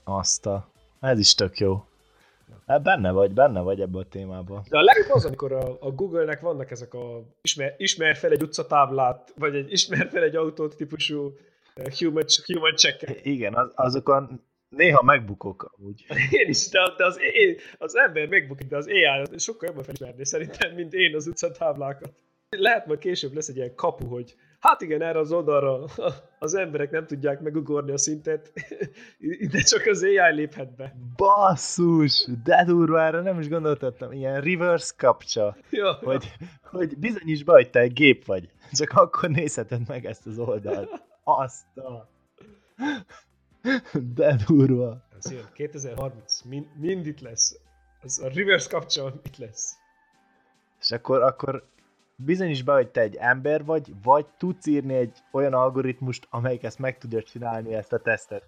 Azt 0.05 0.47
a... 0.47 0.71
Ez 1.01 1.19
is 1.19 1.35
tök 1.35 1.59
jó. 1.59 1.85
Hát 2.67 2.83
benne 2.83 3.11
vagy, 3.11 3.33
benne 3.33 3.61
vagy 3.61 3.81
ebbe 3.81 3.99
a 3.99 4.05
témában. 4.05 4.63
De 4.69 4.79
a 4.79 4.83
legjobb 4.83 5.11
az, 5.11 5.25
amikor 5.25 5.53
a, 5.53 5.77
a 5.81 5.91
Google-nek 5.91 6.41
vannak 6.41 6.71
ezek 6.71 6.95
a 6.95 7.23
ismer, 7.43 7.75
ismer 7.77 8.17
fel 8.17 8.31
egy 8.31 8.43
utcatáblát, 8.43 9.33
vagy 9.37 9.55
egy 9.55 9.73
ismer 9.73 10.09
fel 10.09 10.23
egy 10.23 10.37
autót 10.37 10.77
típusú 10.77 11.37
human, 11.99 12.25
human 12.47 12.77
check 12.77 13.27
Igen, 13.27 13.55
az, 13.55 13.73
azokon 13.75 14.41
néha 14.69 15.03
megbukok 15.03 15.75
úgy. 15.79 16.07
Én 16.41 16.49
is, 16.49 16.69
de, 16.69 16.79
de 16.97 17.05
az, 17.05 17.19
én, 17.33 17.57
az 17.79 17.97
ember 17.97 18.29
megbukik, 18.29 18.69
de 18.69 18.77
az 18.77 18.87
AI 18.87 19.39
sokkal 19.39 19.69
jobban 19.69 19.85
felismerni 19.85 20.25
szerintem, 20.25 20.75
mint 20.75 20.93
én 20.93 21.15
az 21.15 21.27
utcatáblákat. 21.27 22.13
Lehet 22.49 22.87
majd 22.87 22.99
később 22.99 23.35
lesz 23.35 23.49
egy 23.49 23.57
ilyen 23.57 23.75
kapu, 23.75 24.07
hogy 24.07 24.35
hát 24.63 24.81
igen, 24.81 25.03
erre 25.03 25.19
az 25.19 25.33
oldalra 25.33 25.85
az 26.39 26.55
emberek 26.55 26.91
nem 26.91 27.07
tudják 27.07 27.41
megugorni 27.41 27.93
a 27.93 27.99
szintet, 27.99 28.53
de 29.53 29.61
csak 29.61 29.87
az 29.87 30.03
AI 30.03 30.35
léphet 30.35 30.77
be. 30.77 30.95
Basszus, 31.17 32.29
de 32.45 32.65
durva, 32.65 33.03
erre 33.03 33.21
nem 33.21 33.41
is 33.41 33.49
gondoltam. 33.49 34.13
Ilyen 34.13 34.41
reverse 34.41 34.93
kapcsa, 34.97 35.57
ja. 35.71 35.93
hogy, 35.93 36.33
hogy 36.63 36.99
bizonyíts 36.99 37.45
be, 37.45 37.53
hogy 37.53 37.71
te 37.71 37.81
egy 37.81 37.93
gép 37.93 38.25
vagy. 38.25 38.51
Csak 38.73 38.91
akkor 38.91 39.29
nézheted 39.29 39.89
meg 39.89 40.07
ezt 40.07 40.27
az 40.27 40.39
oldalt. 40.39 41.03
Azt 41.25 41.77
a... 41.77 42.09
De 44.15 44.37
durva. 44.47 45.03
Ez 45.19 45.33
jön, 45.33 45.49
2030, 45.55 46.43
mind, 46.43 46.67
mind 46.79 47.07
itt 47.07 47.21
lesz. 47.21 47.59
Az 48.03 48.21
a 48.25 48.29
reverse 48.35 48.69
kapcsolat 48.69 49.27
itt 49.27 49.37
lesz. 49.37 49.77
És 50.81 50.91
akkor, 50.91 51.23
akkor 51.23 51.71
bizonyos 52.17 52.63
be, 52.63 52.73
hogy 52.73 52.91
te 52.91 53.01
egy 53.01 53.17
ember 53.17 53.65
vagy, 53.65 53.93
vagy 54.03 54.27
tudsz 54.39 54.67
írni 54.67 54.95
egy 54.95 55.19
olyan 55.33 55.53
algoritmust, 55.55 56.27
amelyik 56.31 56.63
ezt 56.63 56.79
meg 56.79 56.99
tudja 56.99 57.23
csinálni, 57.23 57.75
ezt 57.75 57.93
a 57.93 57.99
tesztet. 57.99 58.45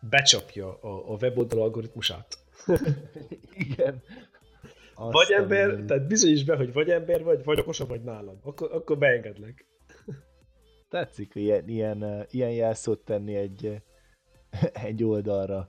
Becsapja 0.00 0.78
a, 0.80 1.12
a 1.12 1.16
weboldal 1.20 1.60
algoritmusát. 1.60 2.38
Igen. 3.68 4.02
Azt 4.94 5.12
vagy 5.12 5.30
ember, 5.30 5.66
minden. 5.66 5.86
tehát 5.86 6.06
bizonyos 6.06 6.44
be, 6.44 6.56
hogy 6.56 6.72
vagy 6.72 6.90
ember 6.90 7.22
vagy, 7.22 7.44
vagy 7.44 7.58
okosabb 7.58 7.88
vagy 7.88 8.02
nálam. 8.02 8.38
Akkor, 8.42 8.72
akkor 8.72 8.98
beengedlek. 8.98 9.66
Tetszik 10.88 11.34
ilyen, 11.34 11.68
ilyen, 11.68 12.26
ilyen 12.30 12.50
jelszót 12.50 13.04
tenni 13.04 13.34
egy, 13.34 13.82
egy 14.88 15.04
oldalra. 15.04 15.68